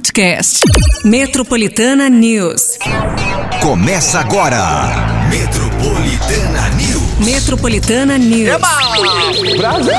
podcast. 0.00 0.60
Metropolitana 1.04 2.08
News. 2.08 2.78
Começa 3.60 4.18
agora. 4.18 4.58
Metropolitana 5.28 6.70
News. 6.70 7.18
Metropolitana 7.18 8.16
News. 8.16 8.48
Eba! 8.48 9.58
Brasil! 9.58 9.92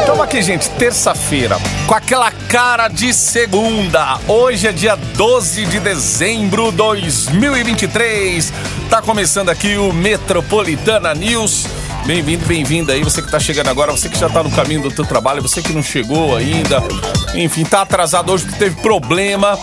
Estamos 0.00 0.20
aqui, 0.20 0.42
gente, 0.42 0.68
terça-feira, 0.72 1.56
com 1.86 1.94
aquela 1.94 2.30
cara 2.30 2.88
de 2.88 3.14
segunda. 3.14 4.18
Hoje 4.28 4.68
é 4.68 4.72
dia 4.72 4.96
12 4.96 5.64
de 5.64 5.80
dezembro 5.80 6.70
de 6.70 6.76
2023. 6.76 8.52
Tá 8.90 9.00
começando 9.00 9.48
aqui 9.48 9.78
o 9.78 9.94
Metropolitana 9.94 11.14
News. 11.14 11.66
Bem-vindo, 12.04 12.44
bem-vinda 12.44 12.92
aí, 12.92 13.02
você 13.02 13.22
que 13.22 13.30
tá 13.30 13.40
chegando 13.40 13.70
agora, 13.70 13.92
você 13.92 14.10
que 14.10 14.18
já 14.18 14.28
tá 14.28 14.42
no 14.42 14.50
caminho 14.50 14.82
do 14.82 14.90
teu 14.90 15.06
trabalho, 15.06 15.40
você 15.40 15.62
que 15.62 15.72
não 15.72 15.82
chegou 15.82 16.36
ainda, 16.36 16.82
enfim, 17.34 17.64
tá 17.64 17.82
atrasado 17.82 18.32
hoje 18.32 18.44
porque 18.44 18.58
teve 18.58 18.80
problema 18.80 19.58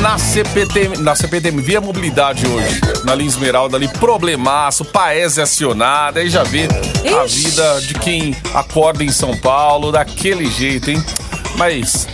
na 0.00 0.18
CPTM, 0.18 0.98
na 0.98 1.14
CPTM, 1.14 1.60
via 1.62 1.80
mobilidade 1.80 2.46
hoje, 2.46 2.80
na 3.04 3.14
linha 3.14 3.28
Esmeralda 3.28 3.76
ali, 3.76 3.88
problemaço, 3.88 4.84
Paese 4.84 5.40
acionada, 5.40 6.20
aí 6.20 6.28
já 6.28 6.42
vê 6.42 6.68
a 7.20 7.24
vida 7.24 7.80
de 7.80 7.94
quem 7.94 8.36
acorda 8.54 9.02
em 9.02 9.10
São 9.10 9.36
Paulo 9.36 9.92
daquele 9.92 10.50
jeito, 10.50 10.90
hein? 10.90 11.04
Mas, 11.56 12.06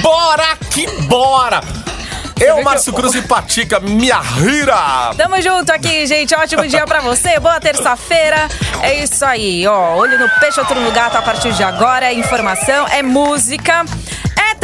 bora 0.00 0.56
que 0.70 0.86
bora! 1.02 1.60
Eu, 2.40 2.62
Márcio 2.62 2.92
Cruz 2.92 3.14
e 3.14 3.22
Patica, 3.22 3.78
minha 3.78 4.20
rira! 4.20 5.14
Tamo 5.16 5.40
junto 5.40 5.70
aqui, 5.70 6.04
gente. 6.06 6.34
Ótimo 6.34 6.66
dia 6.66 6.84
pra 6.84 7.00
você. 7.00 7.38
Boa 7.38 7.60
terça-feira. 7.60 8.48
É 8.82 9.02
isso 9.02 9.24
aí, 9.24 9.66
ó. 9.66 9.94
Olho 9.94 10.18
no 10.18 10.28
peixe, 10.40 10.58
outro 10.58 10.78
no 10.80 10.90
gato 10.90 11.16
a 11.16 11.22
partir 11.22 11.52
de 11.52 11.62
agora. 11.62 12.06
É 12.06 12.12
informação, 12.12 12.88
é 12.88 13.02
música. 13.02 13.84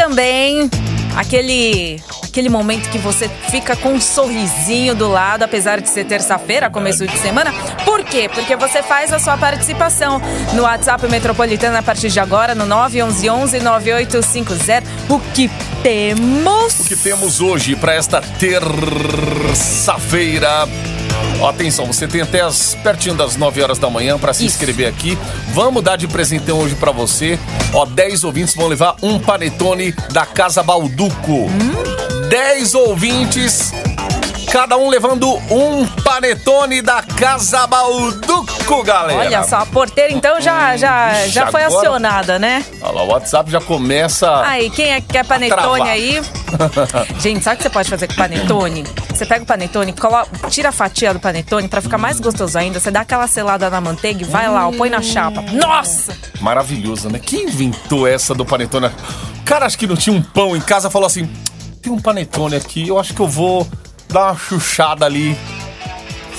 Também 0.00 0.68
aquele 1.14 2.00
aquele 2.24 2.48
momento 2.48 2.88
que 2.88 2.96
você 2.96 3.28
fica 3.50 3.76
com 3.76 3.90
um 3.90 4.00
sorrisinho 4.00 4.94
do 4.94 5.08
lado, 5.08 5.42
apesar 5.42 5.78
de 5.78 5.90
ser 5.90 6.06
terça-feira, 6.06 6.70
começo 6.70 7.06
de 7.06 7.18
semana. 7.18 7.52
Por 7.84 8.02
quê? 8.02 8.30
Porque 8.32 8.56
você 8.56 8.82
faz 8.82 9.12
a 9.12 9.18
sua 9.18 9.36
participação 9.36 10.18
no 10.54 10.62
WhatsApp 10.62 11.06
Metropolitana 11.06 11.80
a 11.80 11.82
partir 11.82 12.08
de 12.08 12.18
agora, 12.18 12.54
no 12.54 12.64
911-9850. 12.64 14.84
O 15.10 15.20
que 15.34 15.50
temos? 15.82 16.80
O 16.80 16.84
que 16.84 16.96
temos 16.96 17.42
hoje 17.42 17.76
para 17.76 17.92
esta 17.92 18.22
terça-feira? 18.22 20.66
Ó, 21.40 21.48
atenção, 21.48 21.86
você 21.86 22.06
tem 22.06 22.20
até 22.20 22.42
as 22.42 22.74
pertinho 22.82 23.14
das 23.14 23.36
9 23.36 23.62
horas 23.62 23.78
da 23.78 23.88
manhã 23.88 24.18
para 24.18 24.32
se 24.34 24.44
Isso. 24.44 24.56
inscrever 24.56 24.86
aqui. 24.86 25.16
Vamos 25.54 25.82
dar 25.82 25.96
de 25.96 26.06
presentão 26.06 26.58
hoje 26.58 26.74
para 26.74 26.92
você. 26.92 27.38
Ó, 27.72 27.86
10 27.86 28.24
ouvintes 28.24 28.54
vão 28.54 28.68
levar 28.68 28.96
um 29.02 29.18
panetone 29.18 29.92
da 30.12 30.26
Casa 30.26 30.62
Balduco. 30.62 31.32
Hum? 31.32 32.28
10 32.28 32.74
ouvintes, 32.74 33.72
cada 34.50 34.76
um 34.76 34.88
levando 34.88 35.28
um 35.50 35.86
panetone 36.02 36.82
da 36.82 37.02
Casa 37.02 37.66
Balduco, 37.66 38.82
galera. 38.82 39.20
Olha 39.20 39.42
só, 39.44 39.58
a 39.58 39.66
porteira 39.66 40.12
então 40.12 40.40
já, 40.40 40.76
já, 40.76 41.22
Ixi, 41.24 41.30
já 41.30 41.46
foi 41.50 41.62
agora- 41.62 41.78
acionada, 41.80 42.38
né? 42.38 42.64
Olha 42.82 42.92
lá, 42.92 43.02
o 43.04 43.06
WhatsApp 43.08 43.50
já 43.50 43.60
começa. 43.60 44.42
Aí, 44.44 44.68
quem 44.70 44.92
é 44.92 45.00
que 45.00 45.08
quer 45.08 45.24
panetone 45.24 45.88
aí? 45.88 46.20
Gente, 47.20 47.44
sabe 47.44 47.54
o 47.54 47.56
que 47.58 47.62
você 47.62 47.70
pode 47.70 47.88
fazer 47.88 48.08
com 48.08 48.14
panetone? 48.14 48.84
Você 49.14 49.24
pega 49.24 49.44
o 49.44 49.46
panetone, 49.46 49.92
coloca, 49.92 50.28
tira 50.50 50.70
a 50.70 50.72
fatia 50.72 51.14
do 51.14 51.20
panetone 51.20 51.68
pra 51.68 51.80
ficar 51.80 51.98
mais 51.98 52.18
gostoso 52.18 52.58
ainda. 52.58 52.80
Você 52.80 52.90
dá 52.90 53.02
aquela 53.02 53.28
selada 53.28 53.70
na 53.70 53.80
manteiga 53.80 54.22
e 54.22 54.24
vai 54.24 54.48
lá, 54.50 54.70
põe 54.72 54.90
na 54.90 55.00
chapa. 55.00 55.42
Nossa! 55.52 56.16
Maravilhoso, 56.40 57.08
né? 57.08 57.20
Quem 57.20 57.44
inventou 57.44 58.06
essa 58.06 58.34
do 58.34 58.44
panetone? 58.44 58.86
O 58.88 59.44
cara 59.44 59.66
acho 59.66 59.78
que 59.78 59.86
não 59.86 59.96
tinha 59.96 60.14
um 60.14 60.22
pão 60.22 60.56
em 60.56 60.60
casa, 60.60 60.90
falou 60.90 61.06
assim: 61.06 61.28
tem 61.80 61.92
um 61.92 62.00
panetone 62.00 62.56
aqui, 62.56 62.88
eu 62.88 62.98
acho 62.98 63.14
que 63.14 63.20
eu 63.20 63.28
vou 63.28 63.66
dar 64.10 64.26
uma 64.32 64.36
chuchada 64.38 65.06
ali. 65.06 65.36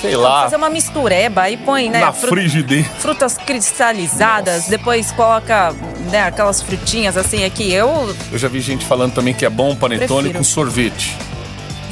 Sei 0.00 0.16
lá, 0.16 0.42
Fazer 0.42 0.56
uma 0.56 0.68
mistureba 0.68 1.42
aí 1.42 1.56
põe, 1.56 1.88
né? 1.88 2.00
na 2.00 2.12
frigideira. 2.12 2.88
Frutas 2.98 3.38
cristalizadas, 3.38 4.66
depois 4.66 5.12
coloca 5.12 5.72
né, 6.10 6.24
aquelas 6.24 6.60
frutinhas 6.60 7.16
assim 7.16 7.44
aqui. 7.44 7.72
Eu 7.72 8.12
Eu 8.32 8.36
já 8.38 8.48
vi 8.48 8.60
gente 8.60 8.84
falando 8.84 9.12
também 9.14 9.32
que 9.32 9.46
é 9.46 9.50
bom 9.50 9.76
panetone 9.76 10.22
Prefiro. 10.30 10.38
com 10.38 10.44
sorvete. 10.44 11.16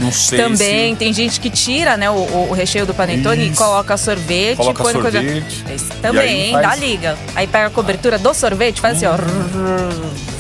Não 0.01 0.11
sei 0.11 0.39
também 0.41 0.93
se... 0.95 0.99
tem 0.99 1.13
gente 1.13 1.39
que 1.39 1.51
tira, 1.51 1.97
né, 1.97 2.11
o, 2.11 2.15
o 2.49 2.53
recheio 2.53 2.85
do 2.87 2.95
panetone 2.95 3.45
e 3.45 3.49
Isso. 3.51 3.59
coloca 3.63 3.97
sorvete, 3.97 4.57
Coloca 4.57 4.83
põe 4.83 4.93
coisa- 4.95 5.21
sorvete. 5.23 5.65
E 5.71 6.01
também, 6.01 6.53
faz- 6.53 6.67
Dá 6.69 6.75
liga. 6.75 7.19
Aí 7.37 7.47
pega 7.47 7.67
a 7.67 7.71
cobertura 7.71 8.19
do 8.19 8.33
sorvete, 8.35 8.81
faz 8.81 8.97
assim, 8.97 9.07
ó. 9.07 9.15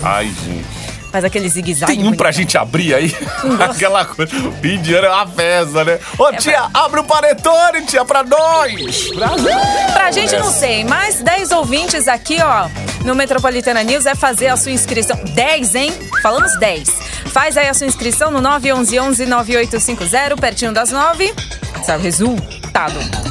Ai, 0.02 0.26
gente. 0.44 0.89
Faz 1.10 1.24
aquele 1.24 1.48
zigue-zague. 1.48 1.92
Tem 1.96 2.00
um 2.06 2.12
pra 2.14 2.26
bonitão. 2.26 2.32
gente 2.32 2.56
abrir 2.58 2.94
aí? 2.94 3.16
Aquela 3.68 4.04
coisa. 4.04 4.32
Fim 4.62 4.80
de 4.80 4.94
ano 4.94 5.06
é 5.06 5.10
uma 5.10 5.26
festa, 5.26 5.84
né? 5.84 5.98
Ô, 6.18 6.28
É 6.28 6.36
tia, 6.36 6.68
abre 6.72 7.00
o 7.00 7.04
panetone, 7.04 7.82
tia, 7.84 8.04
pra 8.04 8.22
nós! 8.22 9.08
Pra 9.92 10.10
gente 10.12 10.36
não 10.36 10.50
sei, 10.50 10.84
mas 10.84 11.20
10 11.20 11.50
ouvintes 11.52 12.06
aqui, 12.06 12.38
ó, 12.40 12.68
no 13.04 13.14
Metropolitana 13.14 13.82
News 13.82 14.06
é 14.06 14.14
fazer 14.14 14.48
a 14.48 14.56
sua 14.56 14.70
inscrição. 14.72 15.16
10, 15.34 15.74
hein? 15.74 15.92
Falamos 16.22 16.56
10. 16.58 16.88
Faz 17.26 17.56
aí 17.56 17.68
a 17.68 17.74
sua 17.74 17.86
inscrição 17.86 18.30
no 18.30 18.40
911-9850, 18.42 20.38
pertinho 20.40 20.72
das 20.72 20.90
9. 20.90 21.32
Esse 21.80 21.90
é 21.90 22.59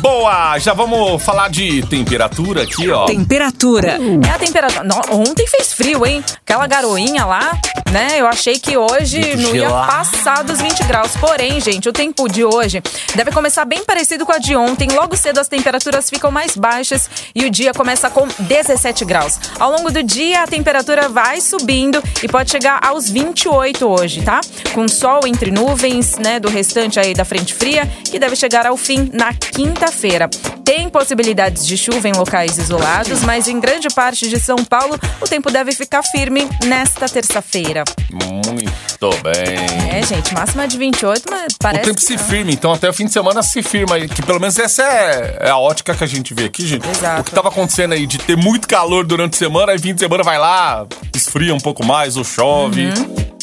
Boa! 0.02 0.58
Já 0.60 0.74
vamos 0.74 1.22
falar 1.24 1.50
de 1.50 1.82
temperatura 1.88 2.64
aqui, 2.64 2.90
ó. 2.90 3.06
Temperatura. 3.06 3.98
É 4.26 4.30
a 4.30 4.38
temperatura. 4.38 4.84
No- 4.84 5.02
ontem 5.22 5.48
fez 5.48 5.74
frio, 5.74 6.06
hein? 6.06 6.24
Aquela 6.46 6.68
garoinha 6.68 7.26
lá, 7.26 7.58
né? 7.92 8.16
Eu 8.18 8.28
achei 8.28 8.60
que 8.60 8.78
hoje 8.78 9.20
Muito 9.20 9.42
não 9.42 9.56
ia 9.56 9.62
gelado. 9.68 9.92
passar 9.92 10.44
dos 10.44 10.60
20 10.62 10.84
graus. 10.84 11.12
Porém, 11.18 11.60
gente, 11.60 11.88
o 11.90 11.94
tempo 11.94 12.28
de 12.28 12.44
hoje 12.44 12.82
deve 13.16 13.32
começar 13.32 13.66
bem 13.66 13.84
parecido 13.84 14.26
com 14.26 14.32
a 14.34 14.38
de 14.40 14.56
ontem. 14.56 14.90
Logo 14.92 15.16
cedo 15.16 15.40
as 15.40 15.48
temperaturas 15.48 16.10
ficam 16.10 16.32
mais 16.32 16.56
baixas 16.56 17.10
e 17.34 17.46
o 17.46 17.50
dia 17.50 17.74
começa 17.74 18.10
com 18.10 18.28
17 18.40 19.06
graus. 19.06 19.40
Ao 19.60 19.72
longo 19.72 19.90
do 19.92 20.04
dia, 20.04 20.44
a 20.44 20.48
temperatura 20.48 21.10
vai 21.10 21.42
subindo 21.42 22.02
e 22.22 22.28
pode 22.28 22.52
chegar 22.52 22.80
aos 22.86 23.10
28 23.10 23.88
hoje, 23.88 24.22
tá? 24.22 24.42
Com 24.74 24.88
sol 24.88 25.22
entre 25.26 25.50
nuvens, 25.52 26.18
né? 26.18 26.40
Do 26.40 26.50
restante 26.50 27.00
aí 27.00 27.14
da 27.14 27.26
frente 27.26 27.54
fria, 27.54 27.86
que 28.06 28.20
deve 28.20 28.36
chegar 28.36 28.66
ao 28.68 28.78
fim 28.78 29.10
na 29.14 29.29
quinta-feira. 29.34 30.30
Tem 30.64 30.90
possibilidades 30.90 31.66
de 31.66 31.76
chuva 31.76 32.08
em 32.08 32.12
locais 32.12 32.58
isolados, 32.58 33.24
mas 33.24 33.48
em 33.48 33.60
grande 33.60 33.88
parte 33.90 34.30
de 34.30 34.40
São 34.40 34.58
Paulo 34.58 35.00
o 35.20 35.26
tempo 35.26 35.50
deve 35.50 35.72
ficar 35.72 36.04
firme 36.04 36.48
nesta 36.66 37.10
terça-feira. 37.10 37.84
Muito 38.12 39.10
bem. 39.24 39.98
É, 39.98 40.06
gente, 40.06 40.34
máxima 40.34 40.68
de 40.68 40.78
28, 40.78 41.24
mas 41.30 41.54
parece 41.60 41.82
o 41.82 41.86
tempo 41.88 41.98
que 41.98 42.06
se 42.06 42.16
não. 42.16 42.24
firme, 42.24 42.54
então 42.54 42.72
até 42.72 42.90
o 42.90 42.94
fim 42.94 43.06
de 43.06 43.12
semana 43.12 43.42
se 43.42 43.64
firma 43.64 43.96
aí. 43.96 44.08
Que 44.08 44.22
pelo 44.22 44.40
menos 44.40 44.58
essa 44.60 44.84
é, 44.84 45.38
é 45.42 45.50
a 45.50 45.58
ótica 45.58 45.96
que 45.96 46.04
a 46.04 46.08
gente 46.08 46.34
vê 46.34 46.46
aqui, 46.46 46.68
gente. 46.68 46.88
Exato. 46.88 47.22
O 47.22 47.24
que 47.24 47.32
tava 47.32 47.50
acontecendo 47.50 47.94
aí 47.94 48.06
de 48.06 48.18
ter 48.20 48.38
muito 48.38 48.68
calor 48.68 49.06
durante 49.06 49.36
a 49.36 49.38
semana, 49.38 49.72
aí 49.72 49.80
fim 49.80 49.94
de 49.94 50.00
semana 50.00 50.24
vai 50.24 50.38
lá, 50.38 50.86
esfria 51.16 51.54
um 51.54 51.60
pouco 51.60 51.86
mais 51.86 52.16
ou 52.16 52.24
chove. 52.24 52.90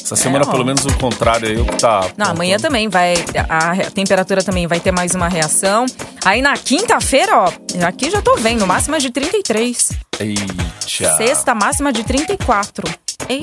Essa 0.06 0.14
semana, 0.14 0.44
ó. 0.46 0.50
pelo 0.52 0.64
menos, 0.64 0.84
o 0.84 0.98
contrário 0.98 1.48
aí, 1.48 1.56
o 1.56 1.64
que 1.64 1.78
tá. 1.78 2.02
Uhum. 2.02 2.10
Não, 2.16 2.26
amanhã 2.26 2.58
também 2.58 2.88
vai. 2.88 3.14
A, 3.48 3.72
a 3.72 3.90
temperatura 3.90 4.40
também 4.40 4.68
vai 4.68 4.78
ter 4.78 4.92
mais 4.92 5.16
uma 5.16 5.28
reação. 5.28 5.84
Aí 6.24 6.40
na 6.40 6.56
quinta-feira, 6.56 7.36
ó, 7.36 7.52
aqui 7.84 8.08
já 8.08 8.22
tô 8.22 8.36
vendo, 8.36 8.64
máxima 8.66 9.00
de 9.00 9.10
33. 9.10 9.90
Eita. 10.20 11.16
Sexta, 11.16 11.54
máxima 11.56 11.92
de 11.92 12.04
34. 12.04 12.88
Ei, 13.28 13.40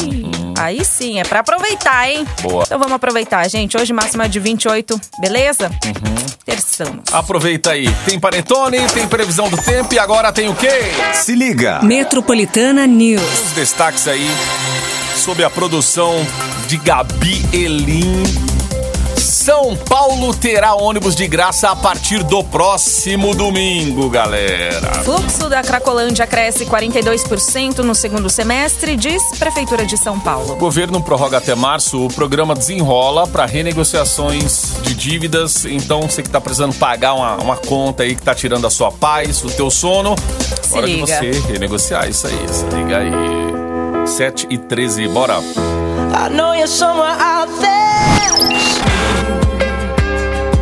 aí 0.57 0.85
sim, 0.85 1.19
é 1.19 1.23
pra 1.23 1.41
aproveitar, 1.41 2.09
hein? 2.09 2.25
Boa. 2.41 2.63
Então 2.66 2.79
vamos 2.79 2.94
aproveitar, 2.94 3.46
gente. 3.50 3.75
Hoje 3.75 3.91
máxima 3.91 4.29
de 4.29 4.40
28, 4.40 5.00
beleza? 5.19 5.69
Uhum. 5.85 6.25
Terçamos. 6.46 7.03
Aproveita 7.12 7.72
aí. 7.72 7.94
Tem 8.06 8.18
panetone, 8.18 8.78
tem 8.94 9.06
previsão 9.06 9.50
do 9.50 9.57
tempo 9.57 9.94
e 9.94 10.00
agora 10.00 10.31
tem 10.31 10.47
o 10.47 10.56
quê? 10.56 10.69
Se 11.13 11.35
liga. 11.35 11.81
Metropolitana 11.84 12.88
News. 12.88 13.22
Os 13.47 13.52
destaques 13.52 14.07
aí 14.07 14.25
sob 15.23 15.41
a 15.41 15.50
produção 15.50 16.13
de 16.67 16.75
Gabi 16.75 17.45
Elim. 17.53 18.23
São 19.17 19.73
Paulo 19.73 20.34
terá 20.34 20.75
ônibus 20.75 21.16
de 21.16 21.25
graça 21.29 21.70
a 21.70 21.75
partir 21.78 22.23
do 22.23 22.43
próximo 22.43 23.34
domingo, 23.34 24.09
galera. 24.09 25.02
Fluxo 25.05 25.47
da 25.47 25.61
Cracolândia 25.61 26.28
cresce 26.28 26.66
42% 26.66 27.79
no 27.79 27.96
segundo 27.96 28.29
semestre, 28.29 28.97
diz 28.97 29.23
Prefeitura 29.40 29.85
de 29.85 29.96
São 29.96 30.20
Paulo. 30.20 30.52
O 30.52 30.58
governo 30.58 31.02
prorroga 31.02 31.37
até 31.37 31.55
março 31.55 32.05
o 32.05 32.09
programa 32.09 32.53
Desenrola 32.53 33.25
para 33.25 33.46
renegociações 33.46 34.73
de 34.81 34.93
dívidas. 34.93 35.64
Então, 35.64 36.02
você 36.02 36.22
que 36.22 36.28
está 36.28 36.41
precisando 36.41 36.75
pagar 36.75 37.14
uma, 37.14 37.35
uma 37.37 37.55
conta 37.55 38.03
aí 38.03 38.14
que 38.14 38.22
tá 38.22 38.35
tirando 38.35 38.67
a 38.67 38.70
sua 38.70 38.91
paz, 38.91 39.41
o 39.41 39.47
teu 39.47 39.72
sono, 39.72 40.16
Se 40.61 40.75
hora 40.75 40.85
liga. 40.85 41.05
de 41.05 41.11
você 41.14 41.31
renegociar 41.49 42.09
isso 42.09 42.28
aí. 42.28 42.46
Se 42.49 42.66
liga 42.75 42.97
aí. 42.97 43.42
7 44.05 44.47
e 44.50 44.58
13, 44.58 45.08
bora. 45.08 45.40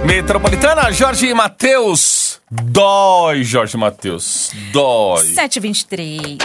Metropolitana, 0.05 0.91
Jorge 0.91 1.33
Matheus. 1.33 2.39
Dói, 2.49 3.43
Jorge 3.45 3.77
Matheus. 3.77 4.51
Dói. 4.71 5.25
723. 5.25 6.37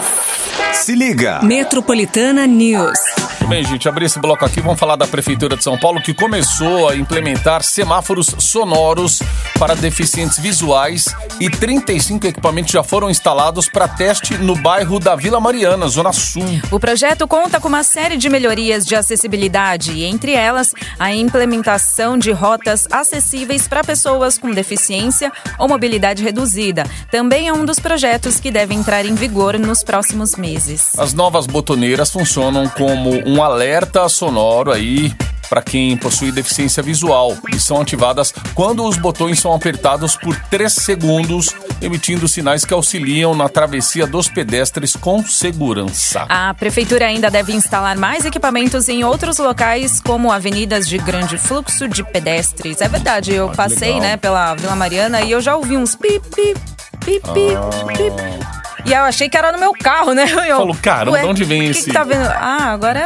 Se 0.73 0.95
liga. 0.95 1.41
Metropolitana 1.43 2.47
News. 2.47 2.99
Bem, 3.49 3.65
gente, 3.65 3.89
abrir 3.89 4.07
esse 4.07 4.19
bloco 4.19 4.45
aqui, 4.45 4.61
vamos 4.61 4.81
falar 4.81 4.97
da 4.97 5.07
Prefeitura 5.07 5.57
de 5.57 5.63
São 5.63 5.79
Paulo 5.79 6.03
que 6.03 6.13
começou 6.13 6.89
a 6.89 6.97
implementar 6.97 7.63
semáforos 7.63 8.35
sonoros 8.41 9.21
para 9.57 9.77
deficientes 9.77 10.37
visuais 10.37 11.15
e 11.39 11.49
35 11.49 12.27
equipamentos 12.27 12.73
já 12.73 12.83
foram 12.83 13.09
instalados 13.09 13.69
para 13.69 13.87
teste 13.87 14.37
no 14.37 14.57
bairro 14.57 14.99
da 14.99 15.15
Vila 15.15 15.39
Mariana, 15.39 15.87
Zona 15.87 16.13
Sul. 16.13 16.43
O 16.73 16.81
projeto 16.81 17.29
conta 17.29 17.61
com 17.61 17.69
uma 17.69 17.85
série 17.85 18.17
de 18.17 18.29
melhorias 18.29 18.85
de 18.85 18.97
acessibilidade 18.97 19.93
e, 19.93 20.05
entre 20.05 20.33
elas, 20.33 20.75
a 20.99 21.15
implementação 21.15 22.19
de 22.19 22.33
rotas 22.33 22.89
acessíveis 22.91 23.69
para 23.69 23.85
pessoas 23.85 24.37
com 24.37 24.51
deficiência 24.51 25.31
ou 25.57 25.69
mobilidade 25.69 26.21
reduzida. 26.21 26.83
Também 27.13 27.47
é 27.47 27.53
um 27.53 27.65
dos 27.65 27.79
projetos 27.79 28.41
que 28.41 28.51
deve 28.51 28.75
entrar 28.75 29.07
em 29.07 29.15
vigor 29.15 29.57
nos 29.57 29.85
próximos 29.85 30.35
meses. 30.35 30.99
As 30.99 31.15
novas 31.15 31.47
botoneiras 31.47 32.11
funcionam 32.11 32.69
como 32.69 33.11
um 33.25 33.36
alerta 33.43 34.09
sonoro 34.09 34.73
aí 34.73 35.15
para 35.49 35.63
quem 35.63 35.97
possui 35.97 36.33
deficiência 36.33 36.83
visual 36.83 37.37
e 37.55 37.61
são 37.61 37.81
ativadas 37.81 38.35
quando 38.53 38.83
os 38.85 38.97
botões 38.97 39.39
são 39.39 39.55
apertados 39.55 40.17
por 40.17 40.35
3 40.51 40.73
segundos, 40.73 41.55
emitindo 41.81 42.27
sinais 42.27 42.65
que 42.65 42.75
auxiliam 42.75 43.33
na 43.33 43.49
travessia 43.49 44.09
dos 44.09 44.29
pedestres 44.29 44.97
com 44.97 45.25
segurança. 45.25 46.27
A 46.29 46.53
prefeitura 46.53 47.07
ainda 47.07 47.31
deve 47.31 47.53
instalar 47.53 47.97
mais 47.97 48.25
equipamentos 48.25 48.89
em 48.89 49.05
outros 49.05 49.39
locais, 49.39 50.01
como 50.01 50.33
avenidas 50.33 50.89
de 50.89 50.99
grande 50.99 51.39
fluxo 51.39 51.87
de 51.87 52.03
pedestres. 52.03 52.81
É 52.81 52.89
verdade, 52.89 53.33
eu 53.33 53.49
Ah, 53.49 53.55
passei, 53.55 53.95
legal. 53.95 54.01
né, 54.01 54.17
pela 54.17 54.53
Vila 54.57 54.75
Mariana 54.75 55.21
e 55.23 55.31
eu 55.31 55.41
já 55.41 55.55
ouvi 55.55 55.77
uns 55.77 55.95
pip, 55.95 56.27
pip, 56.35 56.61
pip, 57.05 57.23
pip, 57.33 57.97
pip. 57.97 58.56
E 58.87 58.93
eu 58.93 59.03
achei 59.03 59.29
que 59.29 59.37
era 59.37 59.53
no 59.53 59.59
meu 59.59 59.73
carro, 59.73 60.13
né? 60.15 60.25
Eu. 60.49 60.57
Falou, 60.59 60.77
ué, 61.13 61.21
de 61.23 61.27
onde 61.27 61.45
vem 61.45 61.67
esse- 61.67 61.85
Que 61.87 61.93
tá 61.93 62.05
vendo? 62.05 62.27
Ah, 62.29 62.71
agora, 62.73 63.03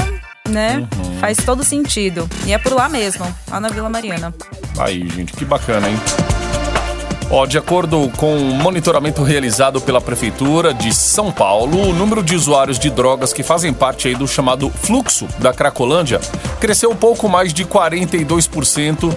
né? 0.48 0.86
Uhum. 0.96 1.18
Faz 1.20 1.38
todo 1.38 1.64
sentido. 1.64 2.28
E 2.46 2.52
é 2.52 2.58
por 2.58 2.72
lá 2.72 2.88
mesmo, 2.88 3.24
lá 3.50 3.60
na 3.60 3.68
Vila 3.68 3.88
Mariana. 3.88 4.34
Aí, 4.78 5.08
gente, 5.08 5.32
que 5.32 5.44
bacana, 5.44 5.88
hein? 5.88 5.98
Ó, 7.32 7.46
de 7.46 7.56
acordo 7.56 8.10
com 8.16 8.36
o 8.36 8.54
monitoramento 8.56 9.22
realizado 9.22 9.80
pela 9.80 10.00
Prefeitura 10.00 10.74
de 10.74 10.92
São 10.92 11.30
Paulo, 11.30 11.88
o 11.90 11.92
número 11.92 12.24
de 12.24 12.34
usuários 12.34 12.76
de 12.76 12.90
drogas 12.90 13.32
que 13.32 13.44
fazem 13.44 13.72
parte 13.72 14.08
aí 14.08 14.16
do 14.16 14.26
chamado 14.26 14.68
fluxo 14.68 15.28
da 15.38 15.52
Cracolândia 15.52 16.20
cresceu 16.58 16.90
um 16.90 16.96
pouco 16.96 17.28
mais 17.28 17.54
de 17.54 17.64
42% 17.64 19.14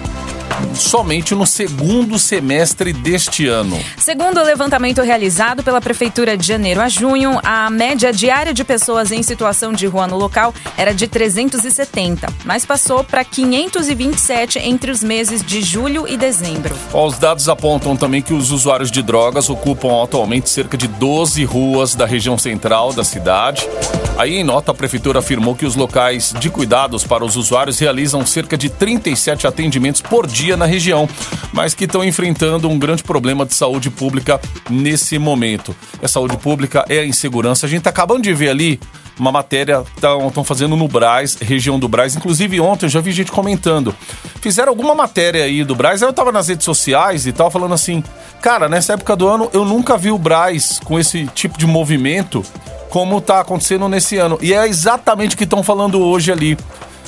somente 0.75 1.35
no 1.35 1.45
segundo 1.45 2.17
semestre 2.19 2.93
deste 2.93 3.47
ano. 3.47 3.79
Segundo 3.97 4.39
o 4.39 4.43
levantamento 4.43 5.01
realizado 5.01 5.63
pela 5.63 5.81
Prefeitura 5.81 6.37
de 6.37 6.45
janeiro 6.45 6.81
a 6.81 6.89
junho, 6.89 7.39
a 7.43 7.69
média 7.69 8.11
diária 8.11 8.53
de 8.53 8.63
pessoas 8.63 9.11
em 9.11 9.23
situação 9.23 9.73
de 9.73 9.87
rua 9.87 10.07
no 10.07 10.17
local 10.17 10.53
era 10.77 10.93
de 10.93 11.07
370, 11.07 12.27
mas 12.45 12.65
passou 12.65 13.03
para 13.03 13.23
527 13.23 14.59
entre 14.59 14.91
os 14.91 15.03
meses 15.03 15.43
de 15.43 15.61
julho 15.61 16.07
e 16.07 16.17
dezembro. 16.17 16.75
Os 16.93 17.17
dados 17.17 17.49
apontam 17.49 17.95
também 17.95 18.21
que 18.21 18.33
os 18.33 18.51
usuários 18.51 18.91
de 18.91 19.01
drogas 19.01 19.49
ocupam 19.49 20.03
atualmente 20.03 20.49
cerca 20.49 20.77
de 20.77 20.87
12 20.87 21.43
ruas 21.45 21.95
da 21.95 22.05
região 22.05 22.37
central 22.37 22.93
da 22.93 23.03
cidade. 23.03 23.67
Aí, 24.15 24.35
em 24.35 24.43
nota, 24.43 24.71
a 24.71 24.75
prefeitura 24.75 25.19
afirmou 25.19 25.55
que 25.55 25.65
os 25.65 25.75
locais 25.75 26.33
de 26.39 26.49
cuidados 26.49 27.03
para 27.03 27.25
os 27.25 27.35
usuários 27.35 27.79
realizam 27.79 28.23
cerca 28.25 28.55
de 28.55 28.69
37 28.69 29.47
atendimentos 29.47 30.01
por 30.01 30.27
dia 30.27 30.42
na 30.57 30.65
região, 30.65 31.07
mas 31.51 31.73
que 31.73 31.85
estão 31.85 32.03
enfrentando 32.03 32.69
um 32.69 32.77
grande 32.77 33.03
problema 33.03 33.45
de 33.45 33.53
saúde 33.53 33.89
pública 33.89 34.39
nesse 34.69 35.17
momento. 35.17 35.75
A 36.01 36.07
saúde 36.07 36.37
pública 36.37 36.85
é 36.89 36.99
a 36.99 37.05
insegurança. 37.05 37.65
A 37.65 37.69
gente 37.69 37.83
tá 37.83 37.89
acabando 37.89 38.23
de 38.23 38.33
ver 38.33 38.49
ali 38.49 38.79
uma 39.19 39.31
matéria 39.31 39.83
estão 39.95 40.43
fazendo 40.43 40.75
no 40.75 40.87
Braz, 40.87 41.37
região 41.39 41.77
do 41.77 41.87
Braz. 41.87 42.15
Inclusive 42.15 42.59
ontem 42.59 42.85
eu 42.85 42.89
já 42.89 42.99
vi 42.99 43.11
gente 43.11 43.31
comentando. 43.31 43.95
Fizeram 44.41 44.69
alguma 44.69 44.95
matéria 44.95 45.43
aí 45.43 45.63
do 45.63 45.75
Braz, 45.75 46.01
aí 46.01 46.09
eu 46.09 46.13
tava 46.13 46.31
nas 46.31 46.47
redes 46.47 46.65
sociais 46.65 47.27
e 47.27 47.31
tal, 47.31 47.51
falando 47.51 47.73
assim, 47.73 48.03
cara, 48.41 48.67
nessa 48.67 48.93
época 48.93 49.15
do 49.15 49.27
ano 49.27 49.49
eu 49.53 49.63
nunca 49.63 49.97
vi 49.97 50.11
o 50.11 50.17
Braz 50.17 50.79
com 50.83 50.99
esse 50.99 51.27
tipo 51.27 51.57
de 51.57 51.67
movimento 51.67 52.43
como 52.89 53.19
tá 53.19 53.39
acontecendo 53.39 53.87
nesse 53.87 54.17
ano. 54.17 54.37
E 54.41 54.53
é 54.53 54.67
exatamente 54.67 55.35
o 55.35 55.37
que 55.37 55.45
estão 55.45 55.63
falando 55.63 55.99
hoje 55.99 56.31
ali. 56.31 56.57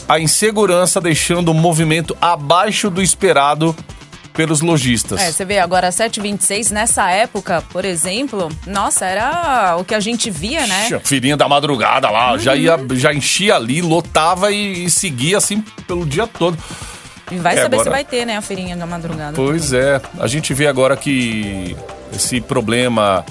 A 0.07 0.19
insegurança 0.19 0.99
deixando 1.01 1.49
o 1.49 1.53
movimento 1.53 2.15
abaixo 2.21 2.89
do 2.89 3.01
esperado 3.01 3.75
pelos 4.33 4.59
lojistas. 4.61 5.19
É, 5.21 5.31
você 5.31 5.45
vê 5.45 5.59
agora 5.59 5.89
726, 5.91 6.69
nessa 6.69 7.09
época, 7.09 7.63
por 7.71 7.85
exemplo, 7.85 8.49
nossa, 8.67 9.05
era 9.05 9.77
o 9.79 9.85
que 9.85 9.95
a 9.95 9.99
gente 10.01 10.29
via, 10.29 10.67
né? 10.67 10.99
Feirinha 11.05 11.37
da 11.37 11.47
madrugada 11.47 12.09
lá, 12.09 12.37
já 12.37 12.53
ia, 12.55 12.77
já 12.95 13.13
enchia 13.13 13.55
ali, 13.55 13.81
lotava 13.81 14.51
e, 14.51 14.85
e 14.85 14.89
seguia 14.91 15.37
assim 15.37 15.61
pelo 15.87 16.05
dia 16.05 16.27
todo. 16.27 16.57
E 17.31 17.37
vai 17.37 17.57
É, 17.57 17.61
saber 17.63 17.77
se 17.77 17.81
agora- 17.83 17.89
vai 17.95 18.03
ter, 18.03 18.25
né, 18.25 18.35
a 18.37 18.41
feirinha 18.41 18.75
da 18.75 18.85
madrugada. 18.85 19.33
Pois 19.35 19.71
é, 19.71 20.01
a 20.19 20.27
gente 20.27 20.53
vê 20.53 20.67
agora 20.67 20.97
que 20.97 21.75
esse 22.13 22.41
problema 22.41 23.25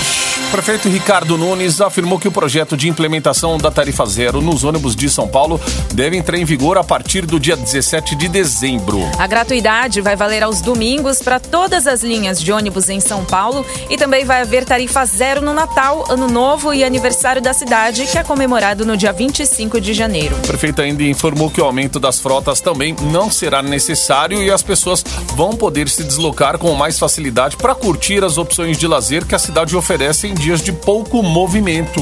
prefeito 0.55 0.89
Ricardo 0.89 1.37
Nunes 1.37 1.81
afirmou 1.81 2.19
que 2.19 2.29
o 2.29 2.33
projeto 2.33 2.77
de 2.77 2.89
implementação 2.89 3.59
da 3.59 3.71
tarifa 3.71 4.07
zero 4.07 4.41
nos 4.41 4.63
ônibus 4.65 4.95
de 4.95 5.11
São 5.11 5.27
Paulo 5.27 5.61
deve 5.93 6.17
entrar 6.17 6.39
em 6.39 6.45
vigor 6.45 6.79
a 6.79 6.85
partir 6.85 7.27
do 7.27 7.41
dia 7.41 7.57
17 7.57 8.15
de 8.15 8.29
dezembro. 8.29 9.01
A 9.19 9.27
gratuidade 9.27 10.01
vai 10.01 10.17
valer 10.17 10.43
aos 10.43 10.61
domingos 10.61 11.21
para 11.21 11.41
todas 11.41 11.87
as 11.87 12.03
linhas 12.03 12.41
de 12.41 12.53
ônibus 12.53 12.89
em 12.89 13.01
São 13.01 13.25
Paulo 13.25 13.67
e 13.91 13.97
também 13.97 14.25
vai 14.25 14.43
haver 14.43 14.65
tarifa 14.65 15.05
zero 15.05 15.41
no 15.41 15.53
Natal, 15.53 16.05
Ano 16.09 16.29
Novo 16.29 16.73
e 16.73 16.85
aniversário 16.85 17.43
da 17.43 17.53
cidade, 17.53 18.07
que 18.07 18.17
é 18.17 18.23
comemorado 18.23 18.85
no 18.85 18.97
dia 18.97 19.13
25 19.13 19.81
de 19.81 19.93
janeiro. 19.93 20.37
O 20.37 20.47
prefeito 20.47 20.81
ainda 20.81 21.03
informou 21.03 21.51
que 21.51 21.61
o 21.61 21.65
aumento 21.65 21.99
das 21.99 22.19
frotas 22.19 22.61
também 22.61 22.95
não 23.13 23.31
será 23.31 23.63
necessário 23.63 24.43
e 24.43 24.51
as 24.51 24.63
pessoas 24.63 25.05
vão 25.35 25.51
poder 25.51 25.89
se 25.89 26.05
deslocar 26.05 26.59
com 26.59 26.73
mais 26.75 26.99
facilidade 26.99 27.57
para 27.57 27.75
curtir 27.75 28.25
as 28.25 28.39
opções 28.39 28.79
de 28.79 28.87
lazer 28.87 29.27
que 29.27 29.35
a 29.35 29.39
cidade 29.39 29.77
oferece 29.77 30.24
em 30.27 30.35
dias 30.35 30.63
de 30.63 30.73
pouco 30.73 31.23
movimento. 31.23 32.01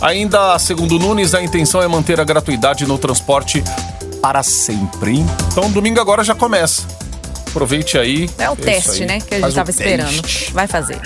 Ainda, 0.00 0.58
segundo 0.58 0.98
Nunes, 0.98 1.34
a 1.34 1.42
intenção 1.42 1.82
é 1.82 1.88
manter 1.88 2.20
a 2.20 2.24
gratuidade 2.24 2.86
no 2.86 2.98
transporte 2.98 3.62
para 4.20 4.42
sempre. 4.42 5.24
Então, 5.50 5.70
domingo 5.70 6.00
agora 6.00 6.22
já 6.22 6.34
começa. 6.34 6.86
Aproveite 7.48 7.96
aí. 7.96 8.28
É 8.38 8.50
o 8.50 8.56
teste, 8.56 9.02
aí. 9.02 9.08
né? 9.08 9.20
Que 9.20 9.34
a 9.34 9.38
gente 9.38 9.40
Faz 9.40 9.54
o 9.54 9.56
tava 9.56 9.70
esperando. 9.70 10.22
Vai 10.52 10.66
fazer. 10.66 11.00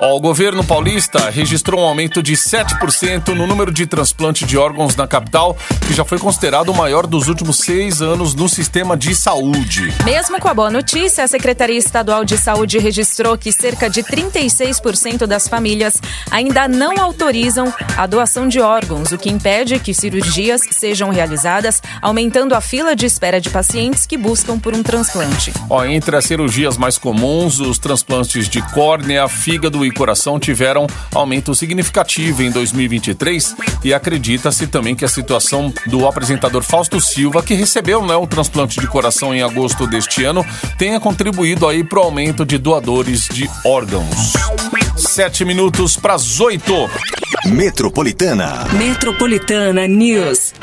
Ó, 0.00 0.16
o 0.16 0.20
governo 0.20 0.64
paulista 0.64 1.30
registrou 1.30 1.80
um 1.80 1.84
aumento 1.84 2.22
de 2.22 2.34
7% 2.34 3.28
no 3.28 3.46
número 3.46 3.72
de 3.72 3.86
transplante 3.86 4.44
de 4.44 4.58
órgãos 4.58 4.96
na 4.96 5.06
capital, 5.06 5.56
que 5.86 5.94
já 5.94 6.04
foi 6.04 6.18
considerado 6.18 6.70
o 6.70 6.74
maior 6.74 7.06
dos 7.06 7.28
últimos 7.28 7.58
seis 7.58 8.02
anos 8.02 8.34
no 8.34 8.48
sistema 8.48 8.96
de 8.96 9.14
saúde. 9.14 9.92
Mesmo 10.04 10.40
com 10.40 10.48
a 10.48 10.54
boa 10.54 10.70
notícia, 10.70 11.24
a 11.24 11.28
Secretaria 11.28 11.78
Estadual 11.78 12.24
de 12.24 12.36
Saúde 12.36 12.78
registrou 12.78 13.36
que 13.38 13.52
cerca 13.52 13.88
de 13.88 14.02
36% 14.02 15.26
das 15.26 15.48
famílias 15.48 16.00
ainda 16.30 16.68
não 16.68 16.98
autorizam 16.98 17.72
a 17.96 18.06
doação 18.06 18.48
de 18.48 18.60
órgãos, 18.60 19.12
o 19.12 19.18
que 19.18 19.30
impede 19.30 19.78
que 19.78 19.94
cirurgias 19.94 20.60
sejam 20.70 21.10
realizadas, 21.10 21.80
aumentando 22.02 22.54
a 22.54 22.60
fila 22.60 22.94
de 22.94 23.06
espera 23.06 23.40
de 23.40 23.50
pacientes 23.50 24.06
que 24.06 24.16
buscam 24.16 24.58
por 24.58 24.74
um 24.74 24.82
transplante. 24.82 25.52
Ó, 25.70 25.84
entre 25.84 26.16
as 26.16 26.24
cirurgias 26.24 26.76
mais 26.76 26.98
comuns, 26.98 27.60
os 27.60 27.78
transplantes 27.78 28.48
de 28.48 28.60
córnea, 28.72 29.28
fígado 29.44 29.84
e 29.84 29.90
coração 29.90 30.40
tiveram 30.40 30.86
aumento 31.14 31.54
significativo 31.54 32.42
em 32.42 32.50
2023 32.50 33.54
e 33.84 33.92
acredita-se 33.92 34.66
também 34.66 34.96
que 34.96 35.04
a 35.04 35.08
situação 35.08 35.70
do 35.86 36.08
apresentador 36.08 36.62
Fausto 36.62 36.98
Silva, 36.98 37.42
que 37.42 37.52
recebeu 37.52 38.02
né, 38.06 38.16
o 38.16 38.26
transplante 38.26 38.80
de 38.80 38.86
coração 38.86 39.34
em 39.34 39.42
agosto 39.42 39.86
deste 39.86 40.24
ano, 40.24 40.42
tenha 40.78 40.98
contribuído 40.98 41.68
aí 41.68 41.84
para 41.84 41.98
o 41.98 42.04
aumento 42.04 42.46
de 42.46 42.56
doadores 42.56 43.28
de 43.28 43.46
órgãos. 43.66 44.32
Sete 44.96 45.44
minutos 45.44 45.98
para 45.98 46.14
as 46.14 46.40
oito. 46.40 46.88
Metropolitana. 47.44 48.66
Metropolitana 48.72 49.86
News. 49.86 50.54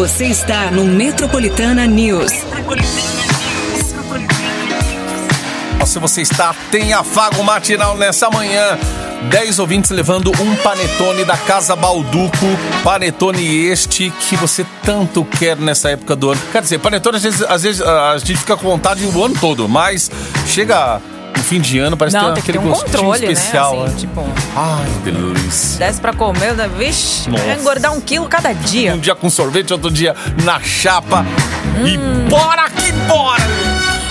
Você 0.00 0.24
está 0.24 0.70
no 0.70 0.84
Metropolitana 0.84 1.86
News. 1.86 2.32
Se 5.90 5.98
você 5.98 6.22
está, 6.22 6.54
tem 6.70 6.92
afago 6.92 7.42
matinal 7.42 7.96
nessa 7.96 8.30
manhã. 8.30 8.78
10 9.28 9.58
ouvintes 9.58 9.90
levando 9.90 10.30
um 10.40 10.54
panetone 10.56 11.24
da 11.24 11.36
Casa 11.36 11.74
Balduco. 11.74 12.46
Panetone 12.84 13.66
este 13.66 14.10
que 14.10 14.36
você 14.36 14.64
tanto 14.84 15.24
quer 15.24 15.56
nessa 15.56 15.90
época 15.90 16.14
do 16.14 16.30
ano. 16.30 16.40
Quer 16.52 16.62
dizer, 16.62 16.78
panetone 16.78 17.16
às 17.16 17.22
vezes, 17.24 17.42
às 17.42 17.62
vezes 17.64 17.82
a 17.82 18.16
gente 18.18 18.36
fica 18.38 18.56
com 18.56 18.68
vontade 18.68 19.04
o 19.04 19.24
ano 19.24 19.34
todo, 19.40 19.68
mas 19.68 20.08
chega 20.46 21.00
no 21.36 21.42
fim 21.42 21.60
de 21.60 21.78
ano, 21.80 21.96
parece 21.96 22.16
Não, 22.16 22.26
ter 22.26 22.34
tem 22.34 22.42
que 22.44 22.52
ter 22.52 22.58
aquele 22.58 22.66
um 22.66 22.70
gostinho 22.72 22.92
controle, 22.92 23.32
especial. 23.32 23.76
né? 23.80 23.84
Assim, 23.86 23.94
né? 23.94 24.00
tipo, 24.00 24.24
Ai, 24.56 24.86
delícia. 25.04 25.78
desce 25.78 26.00
pra 26.00 26.12
comer, 26.12 26.54
né? 26.54 26.70
vixe, 26.78 27.28
vai 27.30 27.58
engordar 27.58 27.92
um 27.92 28.00
quilo 28.00 28.26
cada 28.28 28.52
dia. 28.52 28.94
Um 28.94 28.98
dia 29.00 29.14
com 29.16 29.28
sorvete, 29.28 29.72
outro 29.72 29.90
dia 29.90 30.14
na 30.44 30.60
chapa. 30.60 31.26
E 31.84 31.98
Hum. 31.98 32.26
bora 32.28 32.70
que 32.70 32.92
bora! 32.92 33.42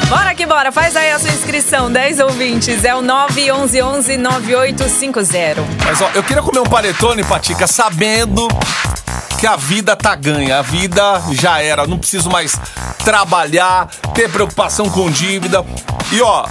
Bora 0.10 0.34
que 0.34 0.44
bora, 0.44 0.72
faz 0.72 0.96
aí 0.96 1.12
a 1.12 1.20
sua 1.20 1.30
inscrição, 1.30 1.92
10 1.92 2.20
ouvintes, 2.22 2.84
é 2.84 2.96
o 2.96 3.02
911-9850. 3.04 5.58
Mas 5.86 6.02
ó, 6.02 6.10
eu 6.16 6.24
queria 6.24 6.42
comer 6.42 6.62
um 6.62 6.66
panetone, 6.66 7.24
Patica, 7.24 7.68
sabendo 7.68 8.48
que 9.40 9.46
a 9.46 9.56
vida 9.56 9.96
tá 9.96 10.16
ganha. 10.16 10.58
A 10.58 10.64
vida 10.64 11.22
já 11.32 11.62
era. 11.62 11.86
Não 11.86 12.00
preciso 12.00 12.28
mais 12.30 12.60
trabalhar, 13.06 13.88
ter 14.16 14.32
preocupação 14.32 14.90
com 14.90 15.12
dívida. 15.12 15.64
E 16.12 16.22
ó, 16.22 16.46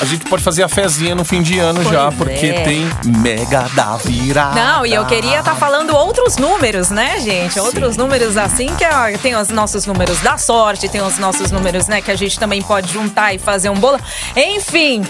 a 0.00 0.04
gente 0.04 0.26
pode 0.26 0.42
fazer 0.42 0.62
a 0.62 0.68
fezinha 0.68 1.14
no 1.14 1.24
fim 1.24 1.42
de 1.42 1.58
ano 1.58 1.80
Pois 1.82 1.94
já, 1.94 2.08
é. 2.08 2.10
porque 2.10 2.52
tem 2.52 2.88
Mega 3.04 3.68
da 3.74 3.96
Virada. 3.96 4.54
Não, 4.54 4.86
e 4.86 4.94
eu 4.94 5.04
queria 5.06 5.38
estar 5.38 5.54
falando 5.54 5.96
outros 5.96 6.36
números, 6.36 6.90
né, 6.90 7.18
gente? 7.20 7.58
Outros 7.58 7.96
números 7.96 8.36
assim, 8.36 8.66
que 8.76 8.84
ó, 8.84 9.18
tem 9.18 9.34
os 9.34 9.48
nossos 9.48 9.86
números 9.86 10.20
da 10.20 10.36
sorte, 10.36 10.88
tem 10.88 11.00
os 11.00 11.18
nossos 11.18 11.50
números, 11.50 11.86
né, 11.86 12.02
que 12.02 12.10
a 12.10 12.16
gente 12.16 12.38
também 12.38 12.60
pode 12.60 12.92
juntar 12.92 13.34
e 13.34 13.38
fazer 13.38 13.70
um 13.70 13.76
bolo. 13.76 13.98
Enfim. 14.36 15.02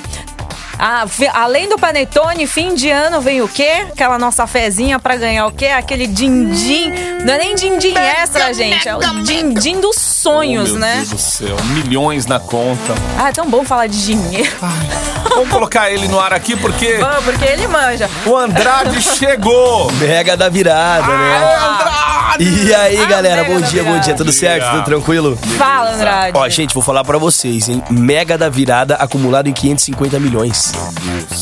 A- 0.78 1.06
fi- 1.08 1.30
além 1.32 1.68
do 1.68 1.76
panetone, 1.78 2.46
fim 2.46 2.74
de 2.74 2.90
ano 2.90 3.20
vem 3.20 3.40
o 3.42 3.48
quê? 3.48 3.86
Aquela 3.92 4.18
nossa 4.18 4.46
fezinha 4.46 4.98
pra 4.98 5.16
ganhar 5.16 5.46
o 5.46 5.52
quê? 5.52 5.66
Aquele 5.66 6.06
din-din. 6.06 6.92
Não 7.24 7.34
é 7.34 7.38
nem 7.38 7.54
din-din 7.54 7.94
extra, 7.96 8.52
gente. 8.54 8.88
É 8.88 8.94
o 8.96 9.00
din-din 9.22 9.80
dos 9.80 9.96
sonhos, 9.96 10.70
Oh, 10.70 10.72
meu 10.72 10.80
né? 10.80 10.94
Deus 10.96 11.08
do 11.10 11.18
céu, 11.18 11.56
milhões 11.72 12.26
na 12.26 12.38
conta. 12.38 12.94
Ah, 13.18 13.28
é 13.28 13.32
tão 13.32 13.48
bom 13.48 13.64
falar 13.64 13.86
de 13.88 14.04
dinheiro. 14.04 14.50
Vamos 15.30 15.48
colocar 15.50 15.90
ele 15.90 16.08
no 16.08 16.18
ar 16.20 16.32
aqui 16.32 16.56
porque 16.56 16.98
Bom, 16.98 17.22
porque 17.24 17.44
ele 17.44 17.66
manja. 17.66 18.08
o 18.26 18.36
Andrade 18.36 19.00
chegou. 19.02 19.90
Mega 19.92 20.36
da 20.36 20.48
virada, 20.48 21.06
né? 21.06 21.40
E 22.38 22.74
aí, 22.74 23.06
galera, 23.06 23.44
bom 23.44 23.60
dia, 23.60 23.82
bom 23.82 23.98
dia, 23.98 24.14
tudo 24.14 24.32
certo? 24.32 24.70
Tudo 24.70 24.84
tranquilo? 24.84 25.36
Fala, 25.56 25.94
Andrade. 25.94 26.36
Ó, 26.36 26.48
gente, 26.48 26.74
vou 26.74 26.82
falar 26.82 27.02
pra 27.02 27.16
vocês, 27.18 27.68
hein? 27.68 27.82
Mega 27.90 28.36
da 28.36 28.48
virada 28.48 28.94
acumulado 28.96 29.48
em 29.48 29.52
550 29.52 30.20
milhões. 30.20 30.72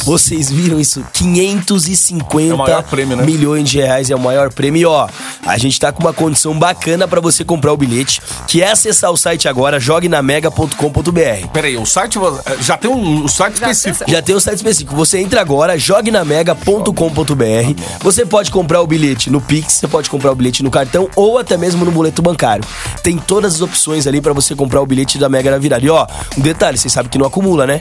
Vocês 0.04 0.50
viram 0.50 0.78
isso? 0.78 1.04
550 1.12 2.70
É 2.70 2.82
prêmio, 2.82 3.16
né? 3.16 3.24
milhões 3.24 3.68
de 3.68 3.78
reais 3.78 4.10
é 4.10 4.14
o 4.14 4.18
maior 4.20 4.52
prêmio. 4.52 4.80
E 4.80 4.86
ó, 4.86 5.08
a 5.44 5.58
gente 5.58 5.78
tá 5.80 5.90
com 5.92 6.00
uma 6.02 6.12
condição 6.12 6.56
bacana 6.58 7.08
pra 7.08 7.20
você 7.20 7.44
comprar 7.44 7.72
o 7.72 7.76
bilhete, 7.76 8.22
que 8.46 8.62
é 8.62 8.70
acessar 8.70 9.10
o 9.10 9.16
site 9.16 9.48
agora, 9.48 9.80
joguenamega.com.br. 9.80 11.48
Peraí, 11.52 11.76
o 11.76 11.86
site 11.86 12.18
já 12.60 12.76
tem 12.78 12.90
um, 12.90 13.24
um 13.24 13.28
site 13.28 13.54
específico. 13.54 14.10
Já 14.10 14.22
tem 14.22 14.34
o 14.34 14.40
site 14.40 14.56
específico. 14.58 14.94
Você 14.96 15.18
entra 15.18 15.40
agora, 15.40 15.78
joguenamega.com.br. 15.78 17.82
Você 18.00 18.24
pode 18.24 18.50
comprar 18.50 18.80
o 18.80 18.86
bilhete 18.86 19.28
no 19.30 19.40
Pix, 19.40 19.74
você 19.74 19.88
pode 19.88 20.08
comprar 20.08 20.32
o 20.32 20.34
bilhete 20.34 20.62
no 20.62 20.70
cartão 20.76 21.08
ou 21.16 21.38
até 21.38 21.56
mesmo 21.56 21.84
no 21.84 21.90
boleto 21.90 22.20
bancário. 22.20 22.62
Tem 23.02 23.16
todas 23.16 23.54
as 23.56 23.60
opções 23.62 24.06
ali 24.06 24.20
pra 24.20 24.32
você 24.32 24.54
comprar 24.54 24.82
o 24.82 24.86
bilhete 24.86 25.16
da 25.18 25.28
Mega 25.28 25.50
da 25.50 25.58
Virada. 25.58 25.84
E 25.84 25.88
ó, 25.88 26.06
um 26.36 26.40
detalhe, 26.42 26.76
vocês 26.76 26.92
sabem 26.92 27.10
que 27.10 27.16
não 27.18 27.26
acumula, 27.26 27.66
né? 27.66 27.80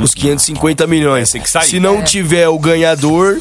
Os 0.00 0.14
550 0.14 0.86
milhões. 0.86 1.30
Tem 1.32 1.40
que 1.40 1.50
sair. 1.50 1.64
Se 1.66 1.80
não 1.80 2.02
tiver 2.02 2.48
o 2.48 2.58
ganhador 2.58 3.40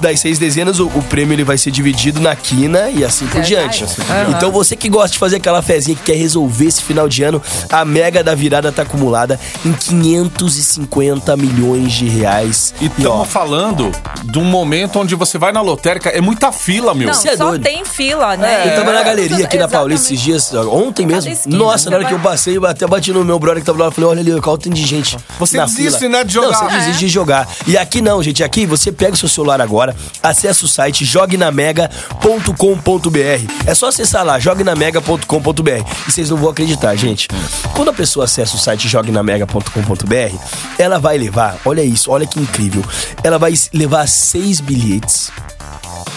das 0.00 0.20
seis 0.20 0.38
dezenas, 0.38 0.78
o, 0.80 0.86
o 0.88 1.02
prêmio 1.04 1.32
ele 1.34 1.44
vai 1.44 1.56
ser 1.56 1.70
dividido 1.70 2.20
na 2.20 2.34
quina 2.36 2.88
e 2.90 3.04
assim 3.04 3.26
por 3.26 3.38
É, 3.40 3.42
diante. 3.42 3.84
vai. 3.84 4.22
Aham. 4.22 4.30
Então 4.36 4.50
você 4.52 4.74
que 4.76 4.88
gosta 4.88 5.10
de 5.10 5.18
fazer 5.18 5.36
aquela 5.36 5.62
fezinha 5.62 5.96
que 5.96 6.02
quer 6.02 6.16
resolver 6.16 6.66
esse 6.66 6.82
final 6.82 7.08
de 7.08 7.22
ano, 7.22 7.40
a 7.70 7.84
Mega 7.84 8.22
da 8.22 8.34
Virada 8.34 8.70
tá 8.72 8.82
acumulada 8.82 9.38
em 9.64 9.72
550 9.72 11.36
milhões 11.36 11.92
de 11.92 12.08
reais. 12.08 12.74
E 12.80 12.86
estamos 12.86 13.28
falando 13.28 13.90
de 14.24 14.38
um 14.38 14.44
momento 14.44 14.98
onde 14.98 15.14
você 15.14 15.38
vai 15.38 15.52
na 15.52 15.60
lotérica, 15.60 16.08
é 16.10 16.20
muita 16.20 16.50
fila, 16.52 16.94
meu. 16.94 17.08
Não, 17.08 17.14
Você 17.14 17.30
é 17.30 17.36
só 17.36 17.48
doido. 17.50 17.62
tem 17.62 17.84
fila, 17.84 18.19
né? 18.36 18.68
Eu 18.68 18.76
tava 18.76 18.92
na 18.92 19.02
galeria 19.02 19.44
aqui 19.44 19.56
na 19.56 19.64
Exatamente. 19.64 19.70
Paulista 19.70 20.06
esses 20.06 20.20
dias, 20.20 20.54
ontem 20.54 21.06
mesmo. 21.06 21.30
esquina, 21.30 21.56
Nossa, 21.56 21.90
na 21.90 21.96
hora 21.96 22.04
que 22.06 22.14
eu 22.14 22.20
passei, 22.20 22.56
eu 22.56 22.66
até 22.66 22.86
bati 22.86 23.12
no 23.12 23.24
meu 23.24 23.38
brother 23.38 23.62
que 23.62 23.66
tava 23.66 23.78
lá 23.82 23.88
e 23.88 23.92
falei: 23.92 24.10
olha 24.10 24.20
ali, 24.20 24.40
qual 24.40 24.58
tem 24.58 24.72
de 24.72 24.84
gente. 24.84 25.16
Você 25.38 25.56
na 25.56 25.64
desiste, 25.64 25.98
fila. 25.98 26.18
né, 26.18 26.24
de 26.24 26.34
jogar. 26.34 26.50
Não, 26.50 26.58
você 26.70 26.76
desiste 26.76 26.98
de 27.00 27.08
jogar. 27.08 27.48
E 27.66 27.76
aqui 27.76 28.00
não, 28.02 28.22
gente. 28.22 28.44
Aqui 28.44 28.66
você 28.66 28.92
pega 28.92 29.14
o 29.14 29.16
seu 29.16 29.28
celular 29.28 29.60
agora, 29.60 29.94
acessa 30.22 30.64
o 30.64 30.68
site 30.68 31.04
joguenamega.com.br. 31.04 33.52
É 33.66 33.74
só 33.74 33.88
acessar 33.88 34.24
lá, 34.24 34.38
joguenamega.com.br. 34.38 35.84
E 36.08 36.12
vocês 36.12 36.30
não 36.30 36.36
vão 36.36 36.50
acreditar, 36.50 36.94
gente. 36.96 37.28
Quando 37.74 37.90
a 37.90 37.92
pessoa 37.92 38.24
acessa 38.24 38.56
o 38.56 38.58
site 38.58 38.88
joguenamega.com.br, 38.88 40.36
ela 40.78 40.98
vai 40.98 41.18
levar, 41.18 41.58
olha 41.64 41.82
isso, 41.82 42.10
olha 42.10 42.26
que 42.26 42.40
incrível. 42.40 42.82
Ela 43.22 43.38
vai 43.38 43.54
levar 43.72 44.08
seis 44.08 44.60
bilhetes 44.60 45.30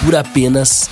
por 0.04 0.16
apenas 0.16 0.90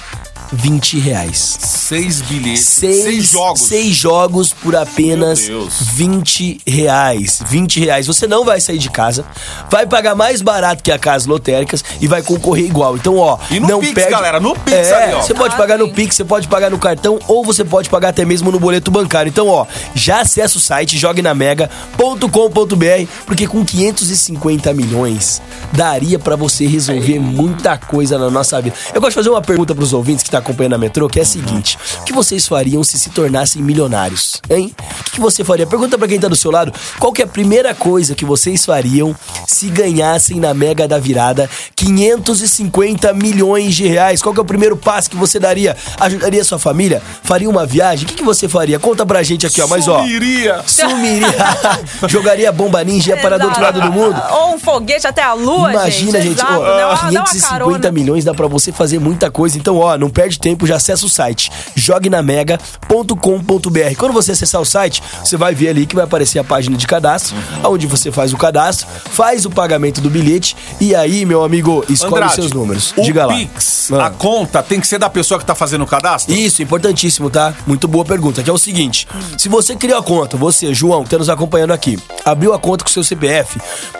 20 0.54 1.00
reais. 1.00 1.58
Seis 1.60 2.22
bilhetes, 2.22 2.66
Seis, 2.66 3.04
seis 3.04 3.30
jogos. 3.32 3.62
Seis 3.62 3.96
jogos 3.96 4.54
por 4.54 4.76
apenas 4.76 5.48
Meu 5.48 5.62
Deus. 5.62 5.74
20 5.94 6.62
reais. 6.68 7.42
20 7.48 7.80
reais. 7.80 8.08
Você 8.08 8.28
não 8.28 8.44
vai 8.44 8.60
sair 8.60 8.78
de 8.78 8.90
casa, 8.90 9.26
vai 9.70 9.86
pagar 9.86 10.16
mais 10.16 10.42
barato 10.42 10.84
que 10.84 10.92
a 10.92 11.00
Casa 11.00 11.30
Lotéricas 11.30 11.84
e 12.02 12.08
vai 12.08 12.22
concorrer 12.22 12.66
igual. 12.66 12.96
Então, 12.98 13.18
ó, 13.18 13.38
E 13.50 13.60
no 13.60 13.68
não 13.68 13.80
Pix, 13.80 13.94
perde. 13.94 14.12
galera, 14.12 14.40
no 14.40 14.54
Pix 14.56 14.88
é, 14.88 15.04
ali, 15.04 15.14
ó. 15.16 15.22
Você 15.22 15.34
pode 15.34 15.56
Ah, 15.56 15.58
pagar 15.58 15.78
no. 15.78 15.90
Pix, 15.92 16.16
você 16.16 16.24
pode 16.26 16.48
pagar 16.48 16.70
no 16.70 16.80
cartão 16.80 17.20
ou 17.28 17.46
você 17.46 17.64
pode 17.64 17.90
pagar 17.90 18.10
até 18.10 18.26
mesmo 18.26 18.52
no 18.52 18.60
boleto 18.60 18.92
bancário. 18.92 19.30
Então, 19.30 19.48
ó, 19.48 19.66
já 19.96 20.22
acessa 20.22 20.58
o 20.58 20.62
site 20.62 20.98
joguenamega.com.br 20.98 23.08
porque 23.26 23.48
com 23.48 23.64
550 23.64 24.74
milhões 24.74 25.42
daria 25.72 26.18
pra 26.20 26.36
você 26.36 26.66
resolver 26.66 27.20
muita 27.20 27.78
coisa 27.78 28.18
na 28.18 28.30
nossa 28.30 28.62
vida. 28.62 28.76
Eu 28.94 29.00
gosto 29.02 29.12
de 29.12 29.16
fazer 29.16 29.30
uma 29.30 29.42
pergunta 29.42 29.74
pros 29.76 29.94
ouvintes 29.94 30.24
que 30.24 30.30
tá 30.30 30.41
acompanhando 30.42 30.74
a 30.74 30.78
metrô, 30.78 31.08
que 31.08 31.20
é 31.20 31.24
a 31.24 31.26
seguinte: 31.26 31.78
o 32.02 32.04
que 32.04 32.14
vocês 32.14 32.48
fariam 32.48 32.84
se 32.84 33.00
se 33.00 33.10
tornassem 33.10 33.62
milionários? 33.62 34.42
Hein? 34.50 34.76
O 35.00 35.04
que, 35.06 35.12
que 35.12 35.20
você 35.22 35.44
faria? 35.44 35.66
Pergunta 35.66 35.98
pra 35.98 36.08
quem 36.08 36.20
tá 36.20 36.28
do 36.28 36.36
seu 36.36 36.52
lado, 36.52 36.74
qual 37.00 37.12
que 37.14 37.22
é 37.22 37.26
a 37.26 37.28
primeira 37.28 37.74
coisa 37.74 38.14
que 38.16 38.26
vocês 38.26 38.66
fariam 38.66 39.16
se 39.48 39.68
ganhassem 39.70 40.40
na 40.40 40.54
Mega 40.54 40.88
da 40.88 40.98
Virada 41.00 41.50
550 41.76 43.14
milhões 43.14 43.76
de 43.76 43.88
reais? 43.88 44.22
Qual 44.22 44.34
que 44.34 44.40
é 44.40 44.44
o 44.44 44.46
primeiro 44.46 44.76
passo 44.78 45.10
que 45.10 45.16
você 45.16 45.40
daria? 45.40 45.76
Ajudaria 46.00 46.44
sua 46.44 46.60
família? 46.60 47.02
Faria 47.24 47.50
uma 47.50 47.66
viagem? 47.66 48.06
O 48.06 48.08
que, 48.08 48.16
que 48.16 48.24
você 48.24 48.48
faria? 48.48 48.80
Conta 48.80 49.06
pra 49.06 49.24
gente 49.24 49.46
aqui, 49.46 49.62
ó. 49.62 49.68
Mas 49.68 49.88
ó, 49.88 50.00
Sumiria. 50.00 50.62
sumiria. 50.66 51.28
Jogaria 52.08 52.52
bomba 52.52 52.84
ninja 52.84 53.12
e 53.12 53.16
ia 53.16 53.22
parar 53.22 53.38
do 53.38 53.46
outro 53.46 53.62
lado 53.62 53.82
do 53.82 53.92
mundo? 53.92 54.22
Ou 54.32 54.56
um 54.56 54.60
foguete 54.60 55.08
até 55.08 55.22
a 55.24 55.34
lua, 55.34 55.72
Imagina, 55.72 56.22
gente, 56.22 56.34
Exato, 56.40 56.54
ó, 56.54 56.58
dá 56.60 56.62
uma- 56.62 56.76
dá 56.76 56.88
uma 56.88 57.24
550 57.26 57.50
carona. 57.50 57.92
milhões 57.92 58.24
dá 58.26 58.34
pra 58.34 58.48
você 58.48 58.72
fazer 58.72 59.00
muita 59.00 59.30
coisa. 59.32 59.58
Então, 59.58 59.78
ó, 59.78 59.98
não 59.98 60.10
perde 60.10 60.31
perde 60.32 60.40
tempo, 60.40 60.66
já 60.66 60.78
acessa 60.78 61.06
o 61.06 61.10
site 61.10 61.52
jognamega.com.br. 61.76 63.96
Quando 63.98 64.14
você 64.14 64.32
acessar 64.32 64.62
o 64.62 64.66
site, 64.66 65.04
você 65.24 65.36
vai 65.36 65.54
ver 65.54 65.70
ali 65.70 65.86
que 65.86 65.96
vai 65.96 66.06
aparecer 66.06 66.40
a 66.40 66.44
página 66.44 66.78
de 66.78 66.88
cadastro, 66.88 67.36
onde 67.64 67.86
você 67.88 68.12
faz 68.12 68.34
o 68.34 68.38
cadastro, 68.38 68.88
faz 69.12 69.46
o 69.46 69.50
pagamento 69.50 70.00
do 70.00 70.10
bilhete 70.10 70.56
e 70.80 70.96
aí, 70.96 71.26
meu 71.26 71.44
amigo, 71.44 71.84
escolhe 71.90 72.12
os 72.12 72.18
Andrade, 72.18 72.36
seus 72.36 72.52
números. 72.52 72.94
O 72.96 73.02
Diga 73.02 73.26
lá. 73.26 73.34
Pix, 73.34 73.92
Ah. 73.92 74.06
a 74.08 74.10
conta, 74.10 74.64
tem 74.64 74.80
que 74.80 74.88
ser 74.88 75.00
da 75.00 75.10
pessoa 75.10 75.40
que 75.40 75.46
tá 75.46 75.56
fazendo 75.56 75.84
o 75.84 75.88
cadastro? 75.88 76.34
Isso, 76.34 76.62
importantíssimo, 76.64 77.30
tá? 77.30 77.54
Muito 77.68 77.88
boa 77.88 78.06
pergunta. 78.06 78.42
Que 78.44 78.50
é 78.50 78.54
o 78.54 78.58
seguinte: 78.58 79.08
se 79.38 79.50
você 79.50 79.76
criou 79.76 80.00
a 80.00 80.04
conta, 80.04 80.38
você, 80.38 80.74
João, 80.74 81.04
que 81.04 81.10
tá 81.10 81.18
nos 81.18 81.30
acompanhando 81.30 81.74
aqui, 81.74 82.00
abriu 82.24 82.54
a 82.54 82.60
conta 82.60 82.84
com 82.84 82.90
seu 82.90 83.04
CPF, 83.04 83.60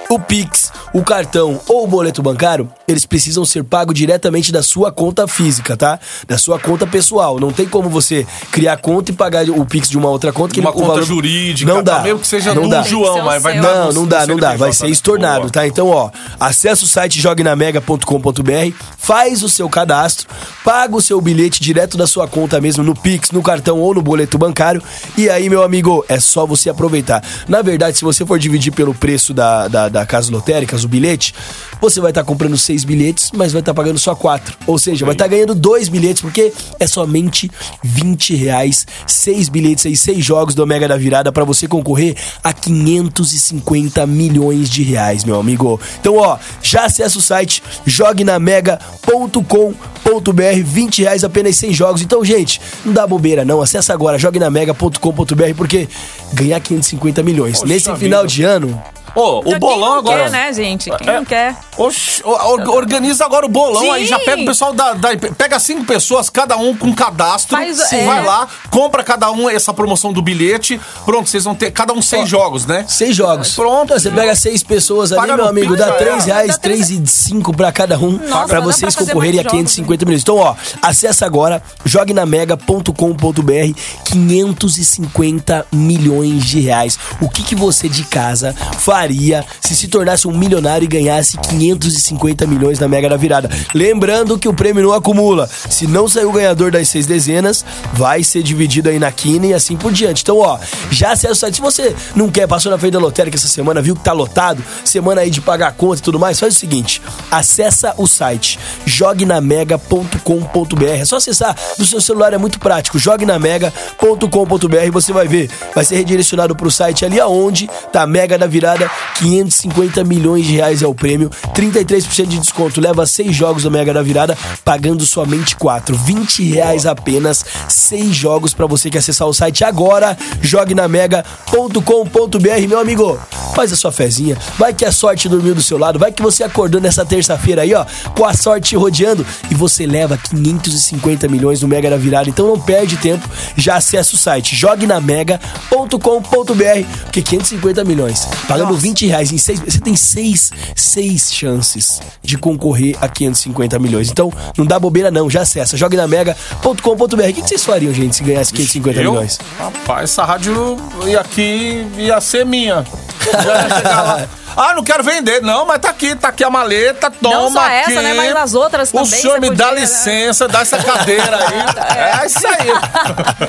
o 0.10 0.20
Pix, 0.20 0.72
o 0.94 1.04
cartão 1.04 1.60
ou 1.68 1.84
o 1.84 1.88
boleto 1.88 2.22
bancário, 2.22 2.70
eles 2.88 3.06
precisam 3.06 3.44
ser 3.46 3.64
pagos 3.64 3.96
diretamente 3.96 4.52
da 4.52 4.62
sua 4.64 4.92
conta 4.92 5.28
física, 5.28 5.76
tá? 5.76 6.00
Da 6.28 6.38
sua 6.38 6.60
conta 6.60 6.86
pessoal. 6.88 7.40
Não 7.40 7.52
tem 7.52 7.68
como 7.68 7.90
você 7.90 8.26
criar 8.52 8.78
conta 8.78 9.12
e 9.12 9.14
pagar 9.14 9.50
o 9.50 9.66
Pix 9.66 9.90
de 9.90 9.98
uma 9.98 10.10
outra 10.10 10.32
conta 10.32 10.54
que 10.54 10.60
Uma 10.60 10.70
o 10.70 10.74
conta 10.74 10.88
valor- 10.88 11.04
jurídica, 11.04 11.72
Não 11.74 11.82
dá. 11.84 11.98
tá? 11.98 12.02
mesmo 12.04 12.20
que 12.20 12.28
seja 12.28 12.54
não 12.54 12.64
do 12.64 12.70
dá. 12.70 12.84
João, 12.84 13.24
mas 13.26 13.42
vai 13.42 13.60
Não, 13.60 13.88
no- 13.88 13.94
não 13.94 14.08
dá, 14.08 14.26
não 14.28 14.36
dá. 14.38 14.56
Vai 14.56 14.72
ser 14.74 14.88
estornado, 14.88 15.50
tá? 15.50 15.66
Então, 15.68 15.88
ó, 15.88 16.10
acessa 16.40 16.86
o 16.86 16.88
site 16.88 17.20
jognamega.com.br, 17.22 18.76
faz 18.98 19.44
o 19.44 19.50
seu 19.50 19.70
cadastro, 19.70 20.28
paga 20.64 20.96
o 20.96 21.02
seu 21.02 21.20
bilhete 21.22 21.62
direto 21.62 21.98
da 21.98 22.08
sua 22.08 22.28
conta 22.28 22.60
mesmo, 22.62 22.84
no 22.84 22.96
Pix, 22.96 23.32
no 23.32 23.42
cartão 23.42 23.80
ou 23.80 23.94
no 23.94 24.02
boleto 24.02 24.38
bancário. 24.38 24.82
E 25.18 25.30
aí, 25.30 25.50
meu 25.50 25.64
amigo, 25.64 26.06
é 26.08 26.20
só 26.20 26.46
você 26.46 26.70
aproveitar. 26.70 27.24
Na 27.48 27.62
verdade, 27.62 27.98
se 27.98 28.04
você 28.04 28.26
for 28.26 28.38
dividir 28.40 28.72
pelo 28.72 28.94
preço 28.94 29.34
da, 29.34 29.68
da, 29.68 29.90
da 29.90 30.06
Casa 30.06 30.32
Lotéricas, 30.32 30.84
o 30.84 30.88
bilhete, 30.88 31.34
você 31.80 32.00
vai 32.00 32.12
estar 32.12 32.24
comprando 32.24 32.58
seis 32.58 32.84
bilhetes, 32.84 33.32
mas 33.34 33.52
vai 33.52 33.62
estar 33.62 33.74
pagando 33.74 33.98
só 34.00 34.14
quatro. 34.16 34.56
Ou 34.68 34.78
seja, 34.78 35.06
vai 35.06 35.14
estar 35.16 35.28
ganhando 35.28 35.56
dois 35.56 35.90
bilhetes, 35.90 36.01
porque 36.22 36.54
é 36.80 36.88
somente 36.88 37.52
20 37.84 38.36
reais, 38.36 38.86
seis 39.06 39.50
bilhetes 39.50 39.86
aí, 39.86 39.96
seis 39.96 40.24
jogos 40.24 40.56
do 40.56 40.64
Omega 40.64 40.88
da 40.88 40.98
Virada 40.98 41.32
para 41.32 41.44
você 41.44 41.68
concorrer 41.68 42.16
a 42.44 42.54
550 42.54 44.06
milhões 44.08 44.70
de 44.70 44.84
reais, 44.84 45.24
meu 45.24 45.40
amigo. 45.40 45.80
Então, 46.00 46.18
ó, 46.18 46.38
já 46.62 46.86
acessa 46.86 47.18
o 47.18 47.22
site 47.22 47.62
jognamega.com.br, 47.86 50.64
20 50.64 51.02
reais 51.04 51.24
apenas 51.24 51.56
100 51.56 51.74
jogos. 51.74 52.02
Então, 52.02 52.24
gente, 52.24 52.62
não 52.86 52.94
dá 52.94 53.06
bobeira 53.06 53.46
não, 53.46 53.62
acessa 53.62 53.94
agora 53.94 54.18
jognamega.com.br 54.18 55.56
porque 55.56 55.88
ganhar 56.34 56.60
550 56.60 57.24
milhões 57.24 57.60
Poxa 57.60 57.74
nesse 57.74 57.88
vida. 57.88 58.00
final 58.00 58.26
de 58.26 58.44
ano, 58.44 58.82
Ô, 59.16 59.40
o 59.40 59.44
Quem 59.44 59.60
bolão 59.60 59.90
não 59.92 59.98
agora. 60.00 60.24
quer, 60.24 60.30
né, 60.32 60.54
gente? 60.54 60.90
Quem 60.98 61.10
É. 61.10 61.16
não 61.18 61.26
quer? 61.26 61.56
Oxi, 61.78 62.22
o- 62.24 62.30
or- 62.30 62.70
organiza 62.70 63.26
agora 63.26 63.46
o 63.46 63.50
bolão 63.50 63.82
Sim. 63.82 63.90
aí, 63.92 64.06
já 64.06 64.20
pega 64.20 64.42
o 64.42 64.46
pessoal 64.46 64.74
da, 64.74 64.94
da- 64.94 65.10
Pega 65.38 65.60
cinco 65.60 65.84
pessoas, 65.86 66.30
cada 66.30 66.56
um 66.58 66.76
com 66.76 66.94
cadastro. 66.94 67.58
Faz- 67.58 67.92
é. 67.92 68.06
Vai 68.06 68.24
lá, 68.24 68.48
compra 68.70 69.04
cada 69.04 69.30
um 69.32 69.50
essa 69.50 69.74
promoção 69.74 70.14
do 70.14 70.22
bilhete. 70.22 70.80
Pronto, 71.06 71.30
vocês 71.30 71.44
vão 71.44 71.54
ter 71.56 71.72
cada 71.72 71.92
um 71.94 72.02
seis 72.02 72.30
jogos, 72.30 72.66
né? 72.66 72.86
Seis 72.88 73.16
jogos. 73.16 73.54
Pronto. 73.56 73.94
Você 73.94 74.10
pega 74.12 74.36
seis 74.36 74.64
pessoas 74.64 75.12
ali, 75.12 75.22
Paga 75.22 75.36
meu 75.36 75.46
no 75.46 75.50
amigo, 75.50 75.76
dá 75.76 75.92
três 75.94 76.24
era. 76.28 76.36
reais, 76.36 76.48
Dá 76.54 76.58
três- 76.58 76.88
três 76.88 77.02
e 77.02 77.08
cinco 77.08 77.56
pra 77.56 77.72
cada 77.72 77.98
um, 78.00 78.12
Nossa, 78.12 78.48
pra 78.48 78.60
vocês 78.62 78.96
pra 78.96 79.06
concorrerem 79.06 79.40
a 79.40 79.44
mais 79.44 79.52
jogos, 79.54 79.72
550 79.74 80.06
milhões. 80.06 80.22
Então, 80.22 80.38
ó, 80.38 80.56
acessa 80.82 81.26
agora, 81.26 81.62
jognamega.com.br, 81.86 83.74
550 84.06 85.66
milhões 85.72 86.46
de 86.46 86.60
reais. 86.60 86.98
O 87.22 87.30
que, 87.30 87.44
que 87.44 87.56
você 87.56 87.90
de 87.90 88.04
casa 88.04 88.56
faria 89.02 89.44
se 89.60 89.76
se 89.76 89.88
tornasse 89.88 90.28
um 90.28 90.38
milionário 90.38 90.86
e 90.86 90.88
ganhasse 90.88 91.36
550 91.38 92.46
milhões 92.46 92.78
na 92.78 92.88
Mega 92.88 93.10
da 93.10 93.18
Virada? 93.18 93.50
Lembrando 93.74 94.38
que 94.38 94.48
o 94.48 94.54
prêmio 94.54 94.84
não 94.84 94.94
acumula. 94.94 95.50
Se 95.70 95.88
não 95.88 96.08
sair 96.08 96.26
o 96.26 96.32
ganhador 96.32 96.72
das 96.72 96.88
seis 96.88 97.08
dezenas, 97.08 97.66
vai 97.94 98.24
ser 98.24 98.44
dividido 98.44 98.90
aí 98.90 99.00
na 99.00 99.12
quina 99.12 99.48
e 99.48 99.54
assim 99.56 99.76
por 99.76 99.92
diante. 99.92 100.22
Então, 100.22 100.38
ó, 100.38 100.60
já 100.92 101.14
acessa 101.14 101.34
o 101.34 101.36
site. 101.36 101.56
Se 101.56 101.62
você 101.62 101.96
não 102.16 102.30
quer, 102.30 102.48
passou 102.48 102.72
na 102.72 102.78
frente 102.78 102.94
da 102.94 103.00
lotérica 103.00 103.36
essa 103.36 103.48
semana, 103.48 103.82
viu 103.82 103.96
que 103.96 104.04
tá 104.04 104.14
lotado, 104.14 104.64
semana 104.86 105.22
aí 105.22 105.32
de 105.32 105.42
pagar 105.42 105.74
conta 105.74 105.98
e 105.98 106.04
tudo 106.04 106.20
mais, 106.20 106.40
faz 106.40 106.56
o 106.56 106.60
seguinte: 106.60 107.02
acessa 107.32 107.96
o 107.98 108.06
site 108.06 108.60
jognamega.com.br. 108.86 110.86
É 110.86 111.06
só 111.06 111.16
acessar 111.16 111.56
no 111.80 111.86
seu 111.86 112.00
celular, 112.00 112.34
é 112.34 112.38
muito 112.38 112.60
prático. 112.60 113.00
jognamega.com.br, 113.00 114.92
você 114.92 115.12
vai 115.12 115.28
ver, 115.28 115.50
vai 115.74 115.84
ser 115.84 115.96
redirecionado 115.96 116.56
pro 116.56 116.70
site 116.70 117.04
ali 117.04 117.20
aonde 117.20 117.68
tá 117.92 118.04
a 118.04 118.08
Mega 118.08 118.38
da 118.38 118.46
Virada, 118.46 118.91
550 119.20 120.04
milhões 120.04 120.46
de 120.46 120.54
reais 120.54 120.82
é 120.82 120.88
o 120.88 120.96
prêmio, 120.96 121.30
33% 121.54 122.28
de 122.28 122.40
desconto, 122.40 122.82
leva 122.82 123.06
seis 123.06 123.36
jogos 123.36 123.64
do 123.64 123.72
Mega 123.72 123.94
da 123.94 124.02
Virada, 124.02 124.38
pagando 124.66 125.06
somente 125.06 125.56
quatro, 125.56 125.96
20 125.96 126.44
reais 126.44 126.86
apenas, 126.86 127.46
seis 127.70 128.16
jogos 128.16 128.54
pra 128.54 128.66
você 128.66 128.90
que 128.90 128.98
acessar 128.98 129.28
o 129.28 129.34
site 129.34 129.64
agora, 129.64 130.18
jognamega.com.br, 130.42 132.68
meu 132.68 132.80
amigo. 132.80 133.20
Faz 133.54 133.74
a 133.74 133.76
sua 133.76 133.92
fezinha, 133.92 134.38
vai 134.58 134.74
que 134.74 134.86
a 134.86 134.92
sorte 134.92 135.28
dormiu 135.28 135.54
do 135.54 135.62
seu 135.62 135.78
lado, 135.78 136.00
vai 136.00 136.12
que 136.12 136.22
você 136.22 136.44
acordou 136.44 136.80
nessa 136.80 137.06
terça-feira 137.06 137.64
aí, 137.64 137.74
ó, 137.74 137.86
com 138.16 138.26
a 138.26 138.34
sorte 138.34 138.72
te 138.72 138.76
rodeando. 138.76 139.26
E 139.50 139.56
você 139.56 139.86
leva 139.86 140.18
550 140.18 141.28
milhões 141.28 141.62
no 141.62 141.68
Mega 141.68 141.90
da 141.90 141.98
Virada. 141.98 142.30
Então 142.30 142.48
não 142.48 142.60
perde 142.60 142.98
tempo, 142.98 143.30
já 143.56 143.76
acessa 143.76 144.16
o 144.16 144.18
site. 144.18 144.56
Jognamega.com.br, 144.56 147.04
porque 147.04 147.22
550 147.22 147.84
milhões, 147.84 148.28
pagando 148.48 148.76
20 148.82 149.08
reais 149.08 149.32
em 149.32 149.38
seis, 149.38 149.60
você 149.60 149.80
tem 149.80 149.96
seis, 149.96 150.52
seis 150.76 151.32
chances 151.34 152.02
de 152.22 152.38
concorrer 152.38 152.98
a 153.00 153.08
550 153.08 153.78
milhões. 153.80 154.10
Então 154.10 154.32
não 154.58 154.66
dá 154.66 154.80
bobeira 154.80 155.12
não, 155.12 155.30
já 155.30 155.42
acessa 155.42 155.78
jognamega.com.br. 155.78 157.04
O 157.04 157.34
que, 157.34 157.42
que 157.42 157.48
vocês 157.50 157.64
fariam, 157.64 157.94
gente, 157.94 158.16
se 158.16 158.24
ganhasse 158.24 158.52
550 158.54 159.02
Eu? 159.02 159.12
milhões? 159.12 159.40
Rapaz, 159.58 160.04
essa 160.12 160.24
rádio 160.26 160.78
ia 161.06 161.20
aqui 161.20 161.86
ia 161.98 162.20
ser 162.20 162.46
minha. 162.46 162.84
Já 163.24 163.64
ia 163.68 163.76
chegar 163.78 164.02
lá. 164.02 164.28
Ah, 164.56 164.74
não 164.76 164.84
quero 164.84 165.04
vender. 165.04 165.42
Não, 165.42 165.66
mas 165.66 165.80
tá 165.80 165.90
aqui, 165.90 166.16
tá 166.16 166.28
aqui 166.30 166.44
a 166.44 166.50
maleta, 166.50 167.10
toma 167.12 167.36
Não 167.36 167.52
só 167.52 167.60
aqui. 167.60 167.74
essa, 167.92 168.02
né, 168.02 168.14
mas 168.14 168.36
as 168.36 168.54
outras 168.54 168.90
O 168.90 168.94
também 168.94 169.06
senhor 169.22 169.34
você 169.34 169.40
me 169.40 169.50
dá 169.56 169.68
podia, 169.70 169.76
né? 169.76 169.82
licença, 169.82 170.48
dá 170.48 170.62
essa 170.62 170.78
cadeira 170.78 171.38
aí. 171.38 172.22
é 172.24 172.26
isso 172.26 172.48
aí. 172.48 172.72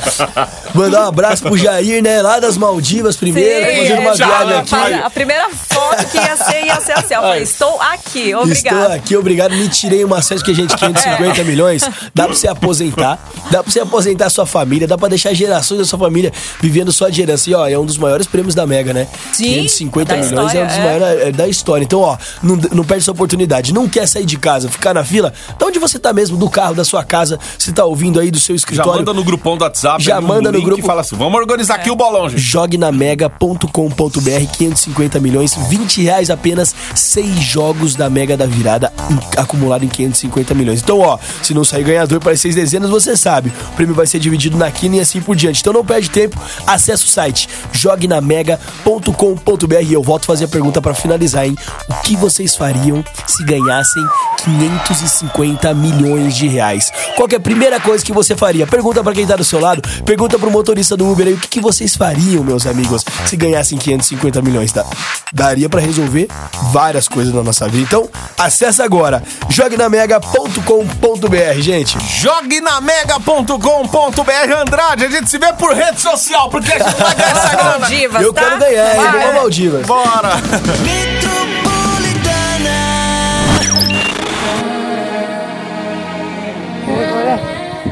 Mandar 0.74 1.04
um 1.04 1.08
abraço 1.08 1.42
pro 1.42 1.56
Jair, 1.56 2.02
né? 2.02 2.22
Lá 2.22 2.38
das 2.40 2.56
Maldivas 2.56 3.16
primeiro, 3.16 3.66
Sim, 3.70 3.76
fazendo 3.82 4.00
uma 4.00 4.10
é, 4.12 4.16
já, 4.16 4.26
viagem 4.26 4.56
aqui. 4.56 4.94
A 5.02 5.10
primeira 5.10 5.48
foto 5.50 6.04
que 6.06 6.16
ia 6.16 6.36
ser, 6.36 6.64
ia 6.64 6.80
ser 6.80 6.92
assim. 6.92 7.14
Eu 7.14 7.20
falei, 7.22 7.42
estou 7.42 7.80
aqui, 7.80 8.34
obrigada. 8.34 8.80
Estou 8.80 8.92
aqui, 8.96 9.16
obrigado. 9.16 9.52
Me 9.54 9.68
tirei 9.68 10.04
uma 10.04 10.22
série 10.22 10.42
que 10.42 10.50
a 10.50 10.54
gente 10.54 10.74
550 10.76 11.40
É. 11.40 11.44
milhões. 11.44 11.82
Dá 12.14 12.24
pra 12.24 12.34
você 12.34 12.48
aposentar. 12.48 13.18
Dá 13.50 13.62
pra 13.62 13.70
você 13.70 13.80
aposentar 13.80 14.26
a 14.26 14.30
sua 14.30 14.46
família. 14.46 14.86
Dá 14.88 14.96
pra 14.96 15.08
deixar 15.08 15.34
gerações 15.34 15.78
da 15.80 15.84
sua 15.84 15.98
família 15.98 16.32
vivendo 16.60 16.92
só 16.92 17.08
de 17.08 17.20
herança. 17.22 17.50
E 17.50 17.54
ó, 17.54 17.66
é 17.68 17.78
um 17.78 17.84
dos 17.84 17.98
maiores 17.98 18.26
prêmios 18.26 18.54
da 18.54 18.66
Mega, 18.66 18.92
né? 18.92 19.06
Sim, 19.32 19.44
550 19.44 20.14
da 20.14 20.20
milhões 20.22 20.32
é 20.32 20.38
um 20.38 20.44
dos 20.44 20.50
história, 20.52 20.72
é. 20.72 20.78
maiores 20.84 20.91
é, 21.00 21.32
da 21.32 21.48
história. 21.48 21.84
Então, 21.84 22.00
ó, 22.00 22.16
não, 22.42 22.56
não 22.72 22.84
perde 22.84 23.02
essa 23.02 23.12
oportunidade. 23.12 23.72
Não 23.72 23.88
quer 23.88 24.06
sair 24.06 24.26
de 24.26 24.36
casa, 24.36 24.68
ficar 24.68 24.94
na 24.94 25.04
fila? 25.04 25.32
Da 25.58 25.66
onde 25.66 25.78
você 25.78 25.98
tá 25.98 26.12
mesmo? 26.12 26.36
Do 26.36 26.50
carro, 26.50 26.74
da 26.74 26.84
sua 26.84 27.04
casa. 27.04 27.38
Você 27.58 27.72
tá 27.72 27.84
ouvindo 27.84 28.20
aí 28.20 28.30
do 28.30 28.40
seu 28.40 28.54
Já 28.54 28.58
escritório? 28.58 29.00
manda 29.00 29.12
no 29.12 29.24
grupão 29.24 29.56
do 29.56 29.64
WhatsApp. 29.64 30.02
Já 30.02 30.20
manda 30.20 30.52
no 30.52 30.62
grupo. 30.62 30.80
E 30.80 30.84
fala 30.84 31.00
assim, 31.02 31.16
vamos 31.16 31.40
organizar 31.40 31.76
aqui 31.76 31.90
o 31.90 31.96
bolão, 31.96 32.28
gente. 32.28 32.40
jognamega.com.br 32.40 34.56
550 34.56 35.20
milhões, 35.20 35.54
20 35.54 36.02
reais 36.02 36.30
apenas, 36.30 36.74
seis 36.94 37.40
jogos 37.40 37.94
da 37.94 38.10
Mega 38.10 38.36
da 38.36 38.46
Virada 38.46 38.92
acumulado 39.36 39.84
em 39.84 39.88
550 39.88 40.54
milhões. 40.54 40.80
Então, 40.82 40.98
ó, 41.00 41.18
se 41.42 41.54
não 41.54 41.64
sair 41.64 41.84
ganhador 41.84 42.20
para 42.20 42.32
as 42.32 42.40
seis 42.40 42.54
dezenas, 42.54 42.90
você 42.90 43.16
sabe, 43.16 43.52
o 43.72 43.76
prêmio 43.76 43.94
vai 43.94 44.06
ser 44.06 44.18
dividido 44.18 44.56
na 44.56 44.70
quina 44.70 44.96
e 44.96 45.00
assim 45.00 45.20
por 45.20 45.36
diante. 45.36 45.60
Então 45.60 45.72
não 45.72 45.84
perde 45.84 46.10
tempo, 46.10 46.38
acessa 46.66 47.04
o 47.04 47.08
site 47.08 47.48
jognamega.com.br 47.72 49.82
e 49.84 49.92
eu 49.92 50.02
volto 50.02 50.24
a 50.24 50.26
fazer 50.26 50.46
a 50.46 50.48
pergunta 50.48 50.80
para 50.82 50.94
finalizar, 50.94 51.46
hein? 51.46 51.56
O 51.88 51.94
que 52.02 52.16
vocês 52.16 52.54
fariam 52.56 53.02
se 53.26 53.44
ganhassem 53.44 54.04
550 54.44 55.72
milhões 55.74 56.34
de 56.36 56.48
reais? 56.48 56.90
Qual 57.16 57.26
que 57.28 57.34
é 57.34 57.38
a 57.38 57.40
primeira 57.40 57.80
coisa 57.80 58.04
que 58.04 58.12
você 58.12 58.36
faria? 58.36 58.66
Pergunta 58.66 59.02
para 59.02 59.12
quem 59.14 59.26
tá 59.26 59.36
do 59.36 59.44
seu 59.44 59.60
lado, 59.60 59.82
pergunta 60.04 60.38
pro 60.38 60.50
motorista 60.50 60.96
do 60.96 61.10
Uber 61.10 61.26
aí 61.26 61.32
o 61.34 61.38
que, 61.38 61.48
que 61.48 61.60
vocês 61.60 61.96
fariam, 61.96 62.42
meus 62.44 62.66
amigos, 62.66 63.04
se 63.26 63.36
ganhassem 63.36 63.78
550 63.78 64.42
milhões. 64.42 64.72
Dá- 64.72 64.84
Daria 65.32 65.68
para 65.68 65.80
resolver 65.80 66.28
várias 66.72 67.08
coisas 67.08 67.32
na 67.32 67.42
nossa 67.42 67.66
vida. 67.68 67.82
Então, 67.84 68.08
acessa 68.38 68.84
agora 68.84 69.22
jognamega.com.br, 69.48 71.60
gente. 71.60 71.96
Jognamega.com.br 72.20 74.52
Andrade, 74.60 75.04
a 75.06 75.10
gente 75.10 75.30
se 75.30 75.38
vê 75.38 75.52
por 75.54 75.72
rede 75.74 76.00
social, 76.00 76.50
porque 76.50 76.72
a 76.72 76.78
gente 76.78 77.00
vai 77.00 77.14
ganhar 77.14 77.30
essa 77.30 77.48
grana. 77.56 77.78
Maldivas, 77.78 78.22
Eu 78.22 78.32
tá? 78.32 78.40
quero 78.42 78.58
ganhar, 78.58 78.94
hein? 78.94 79.00
Vai. 79.02 79.12
Vamos 79.20 79.34
Maldivas. 79.34 79.86
Bora! 79.86 80.30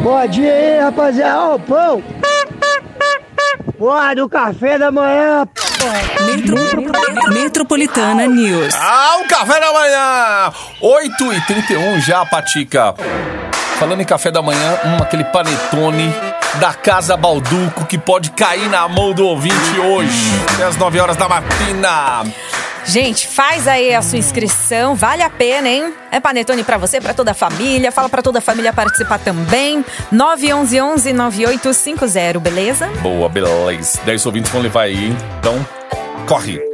Bom 0.03 0.27
dia 0.29 0.53
aí, 0.53 0.81
rapaziada. 0.81 1.39
Ó, 1.41 1.55
o 1.57 1.59
pão. 1.61 2.03
Porra, 3.79 4.15
do 4.15 4.29
café 4.29 4.79
da 4.79 4.91
manhã. 4.91 5.47
Metro- 6.27 7.33
Metropolitana 7.33 8.27
News. 8.27 8.75
Ah, 8.75 9.17
o 9.25 9.29
café 9.29 9.59
da 9.61 9.73
manhã! 9.73 10.53
8h31 10.83 12.01
já, 12.01 12.25
Patica. 12.27 12.95
Falando 13.79 14.03
em 14.03 14.05
café 14.05 14.31
da 14.31 14.43
manhã, 14.43 14.79
hum, 14.85 14.97
aquele 15.03 15.25
panetone 15.25 16.15
da 16.57 16.75
Casa 16.75 17.17
Balduco 17.17 17.87
que 17.87 17.97
pode 17.97 18.31
cair 18.33 18.69
na 18.69 18.87
mão 18.89 19.15
do 19.15 19.25
ouvinte 19.27 19.79
hoje, 19.81 20.33
até 20.55 20.65
as 20.65 20.77
9 20.77 21.01
horas 21.01 21.17
da 21.17 21.27
matina. 21.29 22.25
Gente, 22.85 23.29
faz 23.29 23.69
aí 23.69 23.95
a 23.95 24.03
sua 24.03 24.19
inscrição, 24.19 24.95
vale 24.95 25.23
a 25.23 25.31
pena, 25.31 25.69
hein? 25.69 25.93
É 26.11 26.19
panetone 26.19 26.65
pra 26.65 26.79
você, 26.79 27.01
pra 27.01 27.15
toda 27.15 27.31
a 27.31 27.35
família. 27.35 27.93
Fala 27.93 28.09
pra 28.09 28.23
toda 28.23 28.39
a 28.39 28.43
família 28.43 28.73
participar 28.73 29.19
também. 29.19 29.85
911 30.11 31.13
9850, 31.13 32.41
beleza? 32.41 32.87
Boa, 33.03 33.29
beleza. 33.29 34.01
10 34.05 34.27
ouvintes 34.27 34.51
vão 34.51 34.61
levar 34.63 34.83
aí, 34.83 35.15
então 35.39 35.65
corre. 36.27 36.70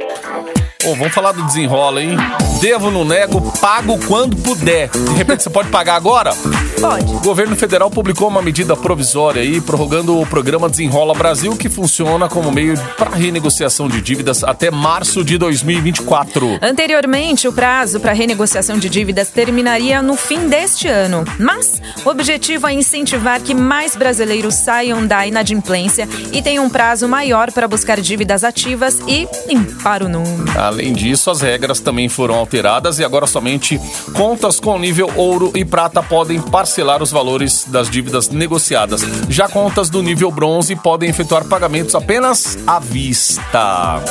Ô, 0.85 0.93
vamos 0.95 1.13
falar 1.13 1.31
do 1.31 1.43
desenrola, 1.43 2.01
hein? 2.03 2.15
Devo, 2.61 2.91
não 2.91 3.03
nego, 3.03 3.41
pago 3.59 3.99
quando 4.05 4.37
puder. 4.37 4.89
De 4.89 5.13
repente 5.13 5.43
você 5.43 5.49
pode 5.49 5.69
pagar 5.69 5.95
agora? 5.95 6.31
Pode. 6.79 7.11
O 7.13 7.19
governo 7.19 7.55
federal 7.55 7.89
publicou 7.89 8.27
uma 8.27 8.41
medida 8.41 8.75
provisória 8.75 9.41
aí, 9.41 9.59
prorrogando 9.59 10.19
o 10.19 10.25
programa 10.25 10.69
Desenrola 10.69 11.13
Brasil, 11.13 11.55
que 11.55 11.67
funciona 11.67 12.29
como 12.29 12.51
meio 12.51 12.75
para 12.95 13.09
renegociação 13.09 13.87
de 13.87 14.01
dívidas 14.01 14.43
até 14.43 14.69
março 14.69 15.23
de 15.23 15.37
2024. 15.37 16.59
Anteriormente, 16.61 17.47
o 17.47 17.53
prazo 17.53 17.99
para 17.99 18.13
renegociação 18.13 18.77
de 18.77 18.87
dívidas 18.87 19.29
terminaria 19.29 20.01
no 20.01 20.15
fim 20.15 20.47
deste 20.47 20.87
ano. 20.87 21.25
Mas 21.39 21.81
o 22.05 22.09
objetivo 22.09 22.67
é 22.67 22.73
incentivar 22.73 23.41
que 23.41 23.53
mais 23.53 23.95
brasileiros 23.95 24.55
saiam 24.55 25.05
da 25.05 25.25
inadimplência 25.25 26.07
e 26.31 26.41
tenham 26.41 26.65
um 26.65 26.69
prazo 26.69 27.07
maior 27.07 27.51
para 27.51 27.67
buscar 27.67 27.99
dívidas 27.99 28.43
ativas 28.43 28.99
e 29.07 29.27
limpar 29.47 30.03
o 30.03 30.09
número. 30.09 30.45
Além 30.67 30.91
disso, 30.91 31.31
as 31.31 31.39
regras 31.41 31.79
também 31.79 32.09
foram 32.09 32.35
alteradas 32.35 32.99
e 32.99 33.03
agora 33.05 33.25
somente 33.25 33.79
contas 34.13 34.59
com 34.59 34.77
nível 34.77 35.09
ouro 35.15 35.51
e 35.55 35.63
prata 35.63 36.03
podem 36.03 36.41
parcelar 36.41 37.01
os 37.01 37.09
valores 37.09 37.65
das 37.67 37.89
dívidas 37.89 38.29
negociadas. 38.29 39.01
Já 39.29 39.47
contas 39.47 39.89
do 39.89 40.03
nível 40.03 40.29
bronze 40.29 40.75
podem 40.75 41.09
efetuar 41.09 41.45
pagamentos 41.45 41.95
apenas 41.95 42.57
à 42.67 42.79
vista. 42.79 44.01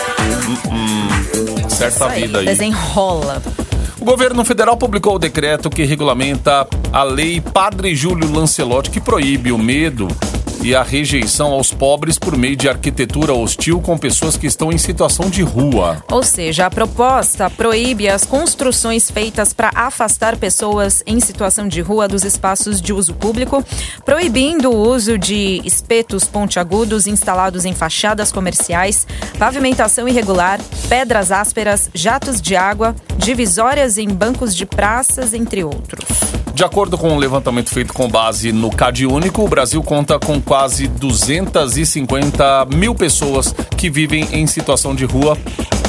Hum, 0.48 0.72
hum, 0.72 1.68
certa 1.68 2.08
vida 2.08 2.38
aí. 2.38 2.46
Desenrola. 2.46 3.42
O 4.00 4.04
governo 4.04 4.44
federal 4.44 4.76
publicou 4.76 5.16
o 5.16 5.18
decreto 5.18 5.68
que 5.68 5.84
regulamenta 5.84 6.66
a 6.92 7.02
lei 7.02 7.40
Padre 7.40 7.94
Júlio 7.94 8.32
Lancelotti, 8.32 8.90
que 8.90 9.00
proíbe 9.00 9.52
o 9.52 9.58
medo 9.58 10.08
e 10.66 10.74
a 10.74 10.82
rejeição 10.82 11.52
aos 11.52 11.72
pobres 11.72 12.18
por 12.18 12.36
meio 12.36 12.56
de 12.56 12.68
arquitetura 12.68 13.32
hostil 13.32 13.80
com 13.80 13.96
pessoas 13.96 14.36
que 14.36 14.48
estão 14.48 14.72
em 14.72 14.78
situação 14.78 15.30
de 15.30 15.40
rua. 15.40 16.02
Ou 16.10 16.24
seja, 16.24 16.66
a 16.66 16.70
proposta 16.70 17.48
proíbe 17.48 18.08
as 18.08 18.24
construções 18.24 19.08
feitas 19.08 19.52
para 19.52 19.70
afastar 19.72 20.36
pessoas 20.36 21.04
em 21.06 21.20
situação 21.20 21.68
de 21.68 21.80
rua 21.80 22.08
dos 22.08 22.24
espaços 22.24 22.80
de 22.80 22.92
uso 22.92 23.14
público, 23.14 23.64
proibindo 24.04 24.68
o 24.68 24.76
uso 24.76 25.16
de 25.16 25.62
espetos 25.64 26.24
pontiagudos 26.24 27.06
instalados 27.06 27.64
em 27.64 27.72
fachadas 27.72 28.32
comerciais, 28.32 29.06
pavimentação 29.38 30.08
irregular, 30.08 30.60
pedras 30.88 31.30
ásperas, 31.30 31.88
jatos 31.94 32.40
de 32.42 32.56
água, 32.56 32.96
divisórias 33.16 33.98
em 33.98 34.08
bancos 34.08 34.52
de 34.52 34.66
praças, 34.66 35.32
entre 35.32 35.62
outros. 35.62 36.26
De 36.56 36.64
acordo 36.64 36.96
com 36.96 37.10
um 37.10 37.18
levantamento 37.18 37.68
feito 37.68 37.92
com 37.92 38.08
base 38.08 38.50
no 38.50 38.70
CAD 38.70 39.04
Único, 39.04 39.44
o 39.44 39.48
Brasil 39.48 39.82
conta 39.82 40.18
com 40.18 40.40
quase 40.56 40.88
250 40.88 42.64
mil 42.74 42.94
pessoas 42.94 43.54
que 43.76 43.90
vivem 43.90 44.26
em 44.32 44.46
situação 44.46 44.94
de 44.94 45.04
rua. 45.04 45.36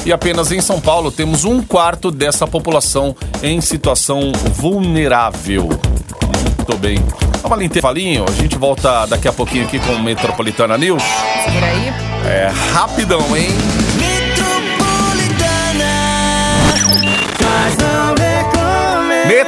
E 0.04 0.12
apenas 0.12 0.52
em 0.52 0.60
São 0.60 0.78
Paulo 0.78 1.10
temos 1.10 1.44
um 1.44 1.62
quarto 1.62 2.10
dessa 2.10 2.46
população 2.46 3.16
em 3.42 3.62
situação 3.62 4.30
vulnerável. 4.52 5.68
Muito 5.68 6.76
bem. 6.78 6.98
Dá 7.40 7.48
uma 7.48 7.64
intervalinho, 7.64 8.26
a 8.28 8.32
gente 8.32 8.58
volta 8.58 9.06
daqui 9.06 9.26
a 9.26 9.32
pouquinho 9.32 9.64
aqui 9.64 9.78
com 9.78 9.92
o 9.92 10.02
Metropolitana 10.02 10.76
News. 10.76 11.02
Segura 11.44 11.64
aí. 11.64 11.88
É 12.26 12.52
rapidão, 12.74 13.34
hein? 13.34 13.48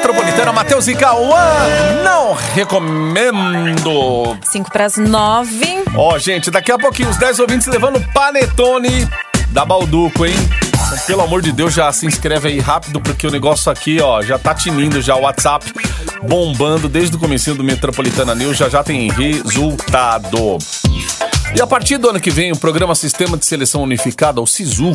Metropolitana, 0.00 0.50
Matheus 0.50 0.88
e 0.88 0.94
Cauã, 0.94 1.44
não 2.02 2.32
recomendo. 2.54 4.34
5 4.50 4.72
para 4.72 4.86
as 4.86 4.96
9. 4.96 5.84
Ó, 5.94 6.18
gente, 6.18 6.50
daqui 6.50 6.72
a 6.72 6.78
pouquinho 6.78 7.10
os 7.10 7.18
10 7.18 7.38
ouvintes 7.38 7.66
levando 7.66 8.00
panetone 8.14 9.06
da 9.50 9.62
Balduco, 9.62 10.24
hein? 10.24 10.34
Então, 10.68 10.98
pelo 11.06 11.20
amor 11.20 11.42
de 11.42 11.52
Deus, 11.52 11.74
já 11.74 11.92
se 11.92 12.06
inscreve 12.06 12.48
aí 12.48 12.58
rápido, 12.60 12.98
porque 12.98 13.26
o 13.26 13.30
negócio 13.30 13.70
aqui, 13.70 14.00
ó, 14.00 14.22
já 14.22 14.38
tá 14.38 14.54
tinindo 14.54 15.02
já 15.02 15.14
o 15.16 15.20
WhatsApp 15.20 15.70
bombando 16.22 16.88
desde 16.88 17.16
o 17.16 17.18
comecinho 17.18 17.56
do 17.56 17.62
Metropolitana 17.62 18.34
News, 18.34 18.56
já 18.56 18.70
já 18.70 18.82
tem 18.82 19.10
resultado. 19.10 20.56
E 21.54 21.60
a 21.60 21.66
partir 21.66 21.98
do 21.98 22.08
ano 22.08 22.20
que 22.20 22.30
vem, 22.30 22.52
o 22.52 22.56
programa 22.56 22.94
Sistema 22.94 23.36
de 23.36 23.44
Seleção 23.44 23.82
Unificada, 23.82 24.40
o 24.40 24.46
SISU, 24.46 24.94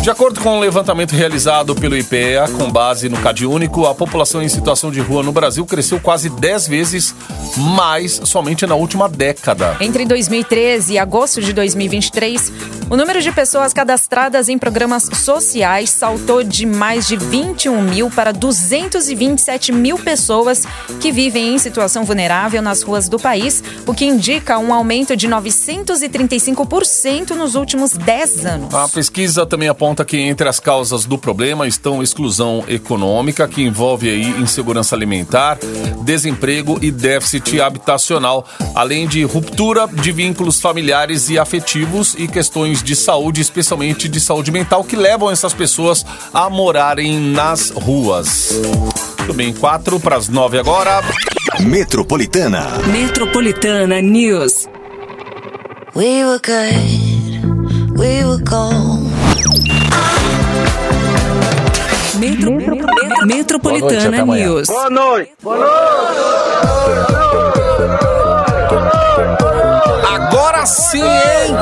De 0.02 0.10
acordo 0.10 0.40
com 0.40 0.56
um 0.56 0.60
levantamento 0.60 1.12
realizado 1.12 1.74
pelo 1.74 1.96
IPEA, 1.96 2.48
com 2.48 2.70
base 2.70 3.08
no 3.08 3.16
CAD 3.18 3.46
Único, 3.46 3.86
a 3.86 3.94
população 3.94 4.42
em 4.42 4.48
situação 4.48 4.90
de 4.90 5.00
rua 5.00 5.22
no 5.22 5.32
Brasil 5.32 5.64
cresceu 5.66 6.00
quase 6.00 6.30
10 6.30 6.68
vezes 6.68 7.14
mais 7.56 8.20
somente 8.24 8.66
na 8.66 8.74
última 8.74 9.08
década. 9.08 9.76
Entre 9.80 10.06
2013 10.06 10.94
e 10.94 10.98
agosto 10.98 11.42
de 11.42 11.52
2023, 11.52 12.52
o 12.88 12.96
número 12.96 13.20
de 13.20 13.30
pessoas 13.30 13.74
cadastradas 13.74 14.48
em 14.48 14.56
programas 14.56 15.08
sociais 15.12 15.90
saltou 15.90 16.42
de 16.42 16.64
mais 16.64 17.06
de 17.06 17.16
21 17.16 17.82
mil 17.82 18.10
para 18.10 18.32
227 18.32 19.72
mil 19.72 19.98
pessoas 19.98 20.64
que 21.00 21.12
vivem 21.12 21.54
em 21.54 21.58
situação 21.58 22.04
vulnerável 22.04 22.62
nas 22.62 22.82
ruas 22.82 23.08
do 23.08 23.18
país, 23.18 23.62
o 23.86 23.92
que 23.92 24.06
indica 24.06 24.58
um 24.58 24.72
aumento 24.72 25.14
de 25.14 25.28
935% 25.28 27.30
nos 27.30 27.54
últimos 27.54 27.97
10 27.98 28.46
anos. 28.46 28.74
A 28.74 28.88
pesquisa 28.88 29.44
também 29.44 29.68
aponta 29.68 30.04
que 30.04 30.16
entre 30.16 30.48
as 30.48 30.58
causas 30.58 31.04
do 31.04 31.18
problema 31.18 31.66
estão 31.66 32.02
exclusão 32.02 32.64
econômica, 32.68 33.46
que 33.46 33.62
envolve 33.62 34.08
aí 34.08 34.28
insegurança 34.40 34.94
alimentar, 34.94 35.58
desemprego 36.04 36.78
e 36.80 36.90
déficit 36.90 37.60
habitacional, 37.60 38.46
além 38.74 39.06
de 39.06 39.22
ruptura 39.24 39.86
de 39.86 40.12
vínculos 40.12 40.60
familiares 40.60 41.28
e 41.28 41.38
afetivos 41.38 42.14
e 42.18 42.26
questões 42.26 42.82
de 42.82 42.96
saúde, 42.96 43.40
especialmente 43.40 44.08
de 44.08 44.20
saúde 44.20 44.50
mental, 44.50 44.84
que 44.84 44.96
levam 44.96 45.30
essas 45.30 45.52
pessoas 45.52 46.04
a 46.32 46.48
morarem 46.48 47.18
nas 47.18 47.70
ruas. 47.70 48.50
Tudo 49.16 49.34
bem, 49.34 49.52
quatro 49.52 50.00
para 50.00 50.16
as 50.16 50.28
nove 50.28 50.58
agora. 50.58 51.02
Metropolitana. 51.60 52.66
Metropolitana 52.86 54.00
News. 54.00 54.66
We 55.94 56.24
were 56.24 56.38
good, 56.38 57.27
we 57.98 58.24
were 58.24 58.38
gold. 58.44 59.08
Metro, 62.18 62.50
Metro- 62.56 62.76
Boa 62.76 63.26
Metropolitana 63.26 63.90
noite, 63.92 64.06
até 64.08 64.18
amanhã. 64.20 64.46
News. 64.46 64.68
Agora 70.14 70.64
sim, 70.66 71.02
hein? 71.02 71.54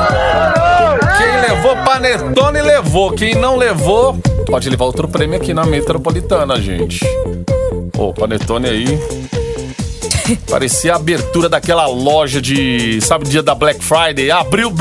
Quem 1.17 1.41
levou 1.49 1.75
panetone 1.83 2.61
levou. 2.61 3.11
Quem 3.11 3.35
não 3.35 3.55
levou, 3.57 4.15
pode 4.45 4.69
levar 4.69 4.85
outro 4.85 5.07
prêmio 5.07 5.37
aqui 5.37 5.53
na 5.53 5.65
Metropolitana, 5.65 6.59
gente. 6.61 7.05
Ô, 7.97 8.13
panetone 8.13 8.67
aí. 8.67 8.99
Parecia 10.49 10.93
a 10.93 10.95
abertura 10.97 11.47
daquela 11.49 11.87
loja 11.87 12.41
de. 12.41 12.99
Sabe, 13.01 13.25
dia 13.27 13.41
da 13.43 13.55
Black 13.55 13.83
Friday? 13.83 14.29
Abriu. 14.31 14.71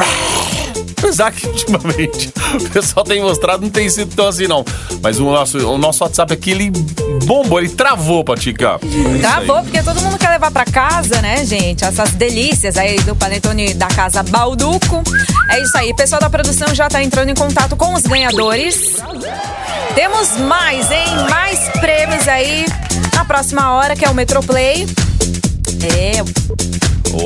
Apesar 1.17 1.31
que 1.31 1.47
ultimamente 1.47 2.33
o 2.55 2.69
pessoal 2.71 3.05
tem 3.05 3.23
mostrado, 3.23 3.63
não 3.63 3.71
tem 3.71 3.89
sido 3.89 4.13
tão 4.15 4.27
assim, 4.27 4.49
não. 4.49 4.65
Mas 5.01 5.21
o 5.21 5.25
nosso, 5.25 5.59
o 5.59 5.79
nosso 5.79 6.03
WhatsApp 6.03 6.33
aqui, 6.35 6.51
ele 6.51 6.71
bombou, 7.25 7.61
ele 7.61 7.69
travou, 7.69 8.25
Patica. 8.25 8.81
Travou, 9.21 9.63
porque 9.63 9.81
todo 9.85 10.01
mundo 10.01 10.19
quer 10.19 10.31
levar 10.31 10.51
pra 10.51 10.65
casa, 10.65 11.23
né, 11.23 11.45
gente? 11.45 11.85
Essas 11.85 12.11
delícias 12.11 12.77
aí 12.77 12.99
do 13.03 13.15
panetone 13.15 13.73
da 13.75 13.87
casa 13.87 14.25
Balduco. 14.25 15.05
É 15.49 15.63
isso 15.63 15.79
aí, 15.79 15.93
o 15.93 15.97
pessoal 15.97 16.21
da 16.21 16.29
produção 16.29 16.75
já 16.75 16.89
tá 16.89 17.01
entrando 17.01 17.29
em 17.29 17.35
contato 17.35 17.77
com 17.77 17.95
os 17.95 18.03
ganhadores. 18.03 18.97
Temos 19.95 20.37
mais, 20.39 20.91
hein? 20.91 21.07
Mais 21.31 21.69
prêmios 21.79 22.27
aí 22.27 22.67
na 23.15 23.25
próxima 23.25 23.75
hora, 23.75 23.95
que 23.95 24.05
é 24.05 24.11
o 24.11 24.15
Metroplay. 24.15 24.87
É, 25.95 26.23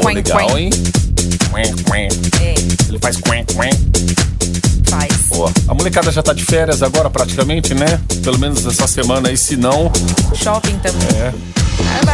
Quen, 0.02 0.14
legal, 0.14 0.58
hein? 0.58 0.70
É, 2.40 2.54
Ele 2.88 2.98
faz 3.00 3.16
quen, 3.18 3.44
quen. 3.46 3.70
Faz. 4.90 5.12
Boa. 5.28 5.50
A 5.68 5.74
molecada 5.74 6.10
já 6.10 6.22
tá 6.22 6.32
de 6.32 6.44
férias 6.44 6.82
agora, 6.82 7.08
praticamente, 7.08 7.74
né? 7.74 8.00
Pelo 8.22 8.38
menos 8.38 8.66
essa 8.66 8.86
semana 8.86 9.28
aí, 9.28 9.36
se 9.36 9.56
não. 9.56 9.90
Shopping 10.34 10.78
também. 10.78 11.08
É. 11.20 11.32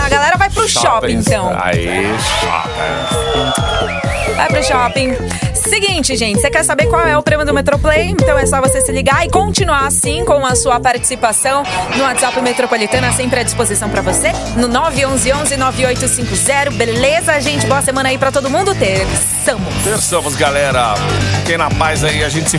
A 0.05 0.09
galera 0.09 0.37
vai 0.37 0.49
pro 0.51 0.69
shopping, 0.69 0.87
shoppings. 0.87 1.27
então. 1.27 1.51
Aê, 1.61 2.03
shopping. 2.41 4.35
Vai 4.37 4.49
pro 4.49 4.63
shopping. 4.63 5.17
Seguinte, 5.55 6.17
gente, 6.17 6.41
você 6.41 6.49
quer 6.49 6.63
saber 6.63 6.87
qual 6.87 7.05
é 7.05 7.19
o 7.19 7.23
prêmio 7.23 7.45
do 7.45 7.53
Metroplay? 7.53 8.11
Então 8.11 8.39
é 8.39 8.47
só 8.47 8.61
você 8.61 8.81
se 8.81 8.93
ligar 8.93 9.27
e 9.27 9.31
continuar 9.31 9.87
assim 9.87 10.25
com 10.25 10.47
a 10.47 10.55
sua 10.55 10.79
participação 10.79 11.65
no 11.97 12.05
WhatsApp 12.05 12.41
Metropolitana, 12.41 13.11
sempre 13.13 13.41
à 13.41 13.43
disposição 13.43 13.89
pra 13.89 14.01
você, 14.01 14.31
no 14.57 14.69
911-9850. 14.69 16.73
Beleza, 16.75 17.41
gente? 17.41 17.67
Boa 17.67 17.83
semana 17.83 18.11
aí 18.11 18.19
pra 18.19 18.31
todo 18.31 18.49
mundo. 18.49 18.73
Terçamos. 18.77 19.75
Terçamos, 19.83 20.37
galera. 20.37 20.95
Fiquem 21.41 21.59
na 21.59 21.69
paz 21.71 22.05
aí, 22.05 22.23
a 22.23 22.29
gente 22.29 22.49
se 22.49 22.59